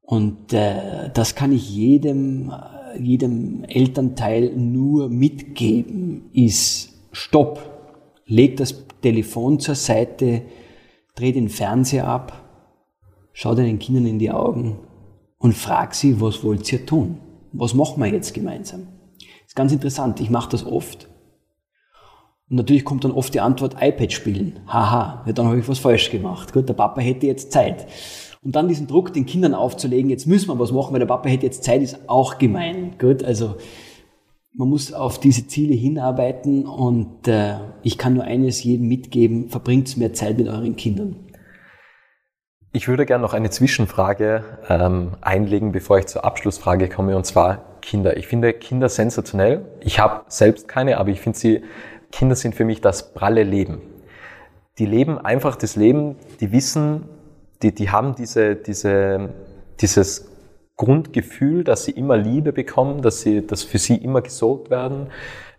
Und 0.01 0.55
äh, 0.55 1.11
das 1.13 1.35
kann 1.35 1.53
ich 1.53 1.69
jedem 1.69 2.51
jedem 2.99 3.65
Elternteil 3.65 4.55
nur 4.55 5.09
mitgeben, 5.09 6.31
ist 6.33 6.93
Stopp, 7.13 7.61
leg 8.27 8.57
das 8.57 8.85
Telefon 9.03 9.61
zur 9.61 9.75
Seite, 9.75 10.43
dreh 11.15 11.33
den 11.33 11.49
Fernseher 11.49 12.09
ab, 12.09 12.43
schau 13.33 13.55
deinen 13.55 13.79
Kindern 13.79 14.07
in 14.07 14.19
die 14.19 14.31
Augen 14.31 14.79
und 15.39 15.55
frag 15.55 15.95
sie, 15.95 16.21
was 16.21 16.43
wollt 16.43 16.73
ihr 16.73 16.87
tun? 16.87 17.19
Was 17.53 17.75
machen 17.75 18.03
wir 18.03 18.11
jetzt 18.11 18.35
gemeinsam? 18.35 18.89
Das 19.19 19.49
ist 19.49 19.57
ganz 19.57 19.73
interessant, 19.73 20.21
ich 20.21 20.31
mache 20.31 20.51
das 20.51 20.67
oft. 20.67 21.09
Und 22.51 22.57
natürlich 22.57 22.85
kommt 22.85 23.05
dann 23.05 23.13
oft 23.13 23.33
die 23.33 23.41
Antwort 23.41 23.77
iPad 23.81 24.13
spielen. 24.13 24.61
Haha, 24.67 25.25
ja, 25.27 25.33
dann 25.33 25.47
habe 25.47 25.59
ich 25.59 25.69
was 25.69 25.79
falsch 25.79 26.11
gemacht. 26.11 26.53
Gut, 26.53 26.69
der 26.69 26.75
Papa 26.75 27.01
hätte 27.01 27.27
jetzt 27.27 27.53
Zeit. 27.53 27.87
Und 28.45 28.55
dann 28.55 28.69
diesen 28.69 28.87
Druck 28.87 29.13
den 29.15 29.25
Kindern 29.25 29.55
aufzulegen, 29.55 30.11
jetzt 30.11 30.27
müssen 30.27 30.49
wir 30.49 30.59
was 30.59 30.71
machen, 30.71 30.93
weil 30.93 31.01
der 31.01 31.07
Papa 31.07 31.31
hätte 31.31 31.47
jetzt 31.47 31.65
Zeit, 31.65 31.81
ist 31.81 32.09
auch 32.09 32.39
gemein. 32.39 32.93
Gut, 32.99 33.25
also 33.25 33.57
man 34.53 34.69
muss 34.69 34.93
auf 34.93 35.19
diese 35.19 35.47
Ziele 35.47 35.75
hinarbeiten 35.75 36.67
und 36.67 37.27
äh, 37.27 37.55
ich 37.83 37.97
kann 37.97 38.15
nur 38.15 38.25
eines 38.25 38.63
jedem 38.63 38.87
mitgeben, 38.87 39.49
verbringt 39.49 39.97
mehr 39.97 40.13
Zeit 40.13 40.37
mit 40.37 40.49
euren 40.49 40.77
Kindern. 40.77 41.17
Ich 42.73 42.87
würde 42.87 43.07
gerne 43.07 43.23
noch 43.23 43.35
eine 43.35 43.51
Zwischenfrage 43.51 44.45
ähm, 44.69 45.13
einlegen, 45.23 45.73
bevor 45.73 45.99
ich 45.99 46.07
zur 46.07 46.25
Abschlussfrage 46.25 46.89
komme, 46.89 47.17
und 47.17 47.25
zwar 47.25 47.81
Kinder. 47.81 48.17
Ich 48.17 48.27
finde 48.27 48.53
Kinder 48.53 48.89
sensationell. 48.89 49.65
Ich 49.81 50.01
habe 50.01 50.25
selbst 50.29 50.69
keine, 50.69 50.99
aber 50.99 51.11
ich 51.11 51.21
finde 51.21 51.39
sie, 51.39 51.63
Kinder 52.13 52.37
sind 52.37 52.55
für 52.55 52.65
mich 52.65 52.81
das 52.81 53.15
pralle 53.15 53.43
Leben. 53.43 53.81
Die 54.79 54.87
leben 54.87 55.19
einfach 55.19 55.57
das 55.57 55.77
Leben, 55.77 56.17
die 56.41 56.53
wissen, 56.53 57.09
die, 57.65 57.75
die 57.75 57.91
haben 57.91 58.15
diese, 58.15 58.55
diese 58.55 59.31
dieses 59.81 60.31
Grundgefühl, 60.77 61.63
dass 61.63 61.85
sie 61.85 61.93
immer 61.93 62.17
Liebe 62.17 62.53
bekommen, 62.53 63.03
dass 63.03 63.21
sie, 63.21 63.47
dass 63.47 63.63
für 63.63 63.79
sie 63.79 63.97
immer 63.97 64.23
gesorgt 64.23 64.71
werden. 64.71 65.09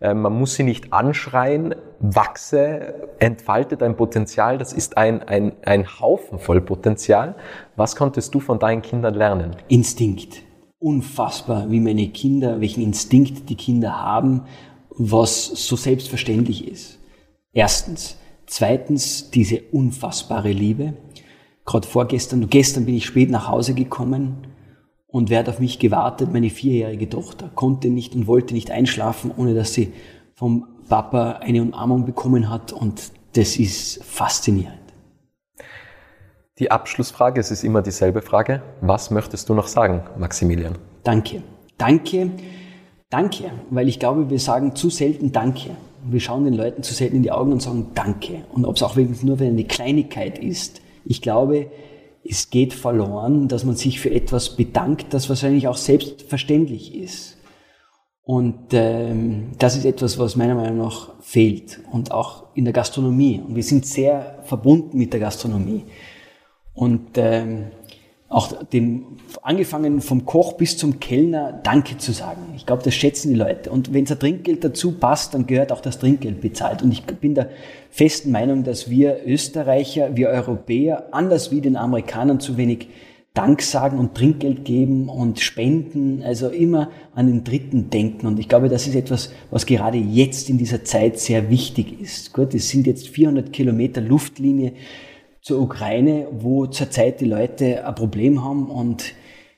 Äh, 0.02 0.14
man 0.14 0.34
muss 0.34 0.56
sie 0.56 0.64
nicht 0.64 0.92
anschreien, 0.92 1.74
wachse, 2.00 3.10
entfaltet 3.20 3.82
ein 3.82 3.96
Potenzial. 3.96 4.58
Das 4.58 4.74
ist 4.74 4.98
ein, 4.98 5.24
ein, 5.24 5.54
ein 5.64 6.00
Haufen 6.00 6.38
voll 6.38 6.60
Potenzial. 6.60 7.36
Was 7.78 7.96
konntest 7.96 8.36
du 8.36 8.42
von 8.42 8.60
deinen 8.60 8.82
Kindern 8.82 9.14
lernen? 9.14 9.56
Instinkt. 9.70 10.42
Unfassbar, 10.80 11.72
wie 11.72 11.80
meine 11.80 12.10
Kinder, 12.10 12.60
welchen 12.60 12.84
Instinkt 12.84 13.50
die 13.50 13.56
Kinder 13.56 14.02
haben, 14.02 14.44
was 14.90 15.46
so 15.46 15.76
selbstverständlich 15.78 16.68
ist. 16.68 17.00
Erstens. 17.54 18.18
Zweitens, 18.48 19.32
diese 19.32 19.62
unfassbare 19.72 20.52
Liebe. 20.52 20.94
Gerade 21.66 21.88
vorgestern, 21.88 22.48
gestern 22.50 22.86
bin 22.86 22.96
ich 22.96 23.06
spät 23.06 23.30
nach 23.30 23.48
Hause 23.48 23.74
gekommen 23.74 24.48
und 25.08 25.30
wer 25.30 25.40
hat 25.40 25.50
auf 25.50 25.60
mich 25.60 25.80
gewartet? 25.80 26.32
Meine 26.32 26.50
vierjährige 26.50 27.10
Tochter 27.10 27.50
konnte 27.56 27.90
nicht 27.90 28.16
und 28.16 28.28
wollte 28.28 28.54
nicht 28.54 28.70
einschlafen, 28.70 29.32
ohne 29.36 29.56
dass 29.56 29.74
sie 29.74 29.94
vom 30.36 30.68
Papa 30.90 31.40
eine 31.42 31.62
Umarmung 31.62 32.06
bekommen 32.06 32.50
hat 32.50 32.72
und 32.72 33.12
das 33.34 33.58
ist 33.58 34.04
faszinierend. 34.04 34.80
Die 36.60 36.72
Abschlussfrage, 36.72 37.42
es 37.42 37.52
ist 37.52 37.64
immer 37.64 37.82
dieselbe 37.82 38.22
Frage. 38.22 38.62
Was 38.82 39.12
möchtest 39.12 39.50
du 39.50 39.54
noch 39.54 39.68
sagen, 39.68 40.04
Maximilian? 40.18 40.78
Danke. 41.04 41.42
Danke. 41.78 42.32
Danke, 43.10 43.52
weil 43.70 43.88
ich 43.88 44.00
glaube, 44.00 44.30
wir 44.30 44.40
sagen 44.40 44.76
zu 44.76 44.90
selten 44.90 45.32
Danke. 45.32 45.72
Wir 46.04 46.20
schauen 46.20 46.46
den 46.46 46.54
Leuten 46.54 46.84
zu 46.84 46.94
selten 46.94 47.18
in 47.18 47.24
die 47.24 47.32
Augen 47.32 47.52
und 47.52 47.62
sagen 47.62 47.92
Danke. 47.94 48.44
Und 48.54 48.66
ob 48.66 48.76
es 48.76 48.84
auch 48.84 48.96
wirklich 48.96 49.24
nur 49.24 49.40
eine 49.40 49.64
Kleinigkeit 49.64 50.38
ist. 50.38 50.82
Ich 51.06 51.22
glaube, 51.22 51.72
es 52.28 52.50
geht 52.50 52.74
verloren, 52.74 53.48
dass 53.48 53.64
man 53.64 53.76
sich 53.76 54.00
für 54.00 54.12
etwas 54.12 54.56
bedankt, 54.56 55.14
das 55.14 55.30
wahrscheinlich 55.30 55.68
auch 55.68 55.78
selbstverständlich 55.78 56.96
ist. 56.96 57.38
Und 58.24 58.74
ähm, 58.74 59.52
das 59.60 59.78
ist 59.78 59.86
etwas, 59.86 60.18
was 60.18 60.36
meiner 60.36 60.56
Meinung 60.56 60.80
nach 60.80 61.12
fehlt 61.22 61.82
und 61.92 62.12
auch 62.12 62.46
in 62.56 62.66
der 62.66 62.74
Gastronomie. 62.74 63.40
Und 63.46 63.56
wir 63.56 63.62
sind 63.62 63.86
sehr 63.86 64.40
verbunden 64.44 64.98
mit 64.98 65.14
der 65.14 65.20
Gastronomie. 65.20 65.84
Und 66.74 67.10
ähm, 67.18 67.68
auch 68.36 68.52
dem, 68.64 69.06
angefangen 69.44 70.02
vom 70.02 70.26
Koch 70.26 70.58
bis 70.58 70.78
zum 70.78 71.00
Kellner 71.00 71.54
Danke 71.64 71.98
zu 71.98 72.12
sagen. 72.12 72.42
Ich 72.58 72.66
glaube, 72.66 72.84
das 72.84 72.94
schätzen 72.94 73.30
die 73.30 73.36
Leute. 73.36 73.72
Und 73.72 73.94
wenn 73.94 74.06
ein 74.06 74.20
Trinkgeld 74.20 74.62
dazu 74.62 74.92
passt, 74.92 75.34
dann 75.34 75.48
gehört 75.48 75.72
auch 75.72 75.80
das 75.80 76.00
Trinkgeld 76.00 76.42
bezahlt. 76.42 76.84
Und 76.84 76.92
ich 76.92 77.06
bin 77.06 77.34
der 77.34 77.50
festen 77.90 78.32
Meinung, 78.32 78.66
dass 78.66 78.90
wir 78.90 79.22
Österreicher, 79.26 80.18
wir 80.18 80.28
Europäer, 80.28 81.14
anders 81.14 81.52
wie 81.52 81.62
den 81.62 81.78
Amerikanern 81.78 82.42
zu 82.42 82.58
wenig 82.58 82.90
Dank 83.34 83.62
sagen 83.62 84.00
und 84.00 84.16
Trinkgeld 84.16 84.66
geben 84.66 85.08
und 85.08 85.40
spenden, 85.40 86.22
also 86.22 86.50
immer 86.50 86.90
an 87.14 87.28
den 87.28 87.46
Dritten 87.46 87.90
denken. 87.90 88.28
Und 88.28 88.38
ich 88.38 88.50
glaube, 88.50 88.68
das 88.68 88.86
ist 88.86 88.96
etwas, 88.96 89.32
was 89.50 89.66
gerade 89.66 89.98
jetzt 89.98 90.50
in 90.50 90.58
dieser 90.58 90.84
Zeit 90.84 91.20
sehr 91.20 91.50
wichtig 91.50 92.02
ist. 92.02 92.34
Gut, 92.34 92.54
es 92.54 92.68
sind 92.68 92.86
jetzt 92.86 93.08
400 93.08 93.54
Kilometer 93.54 94.02
Luftlinie 94.02 94.74
zur 95.46 95.62
Ukraine, 95.62 96.28
wo 96.32 96.66
zurzeit 96.66 97.22
die 97.22 97.26
Leute 97.26 97.86
ein 97.86 97.94
Problem 97.94 98.44
haben 98.44 98.68
und 98.68 99.14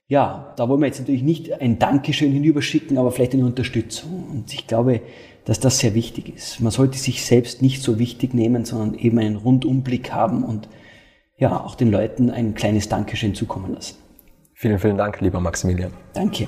ja, 0.09 0.53
da 0.57 0.67
wollen 0.67 0.81
wir 0.81 0.87
jetzt 0.87 0.99
natürlich 0.99 1.23
nicht 1.23 1.61
ein 1.61 1.79
Dankeschön 1.79 2.33
hinüberschicken, 2.33 2.97
aber 2.97 3.11
vielleicht 3.11 3.33
eine 3.33 3.45
Unterstützung. 3.45 4.25
Und 4.29 4.53
ich 4.53 4.67
glaube, 4.67 5.01
dass 5.45 5.61
das 5.61 5.79
sehr 5.79 5.95
wichtig 5.95 6.33
ist. 6.33 6.59
Man 6.59 6.71
sollte 6.71 6.97
sich 6.97 7.25
selbst 7.25 7.61
nicht 7.61 7.81
so 7.81 7.99
wichtig 7.99 8.33
nehmen, 8.33 8.65
sondern 8.65 8.95
eben 8.95 9.17
einen 9.19 9.37
Rundumblick 9.37 10.11
haben 10.11 10.43
und 10.43 10.67
ja, 11.37 11.57
auch 11.57 11.75
den 11.75 11.89
Leuten 11.89 12.31
ein 12.31 12.53
kleines 12.53 12.89
Dankeschön 12.89 13.33
zukommen 13.33 13.73
lassen. 13.73 13.95
Vielen, 14.55 14.79
vielen 14.79 14.97
Dank, 14.97 15.21
lieber 15.21 15.39
Maximilian. 15.39 15.93
Danke. 16.13 16.47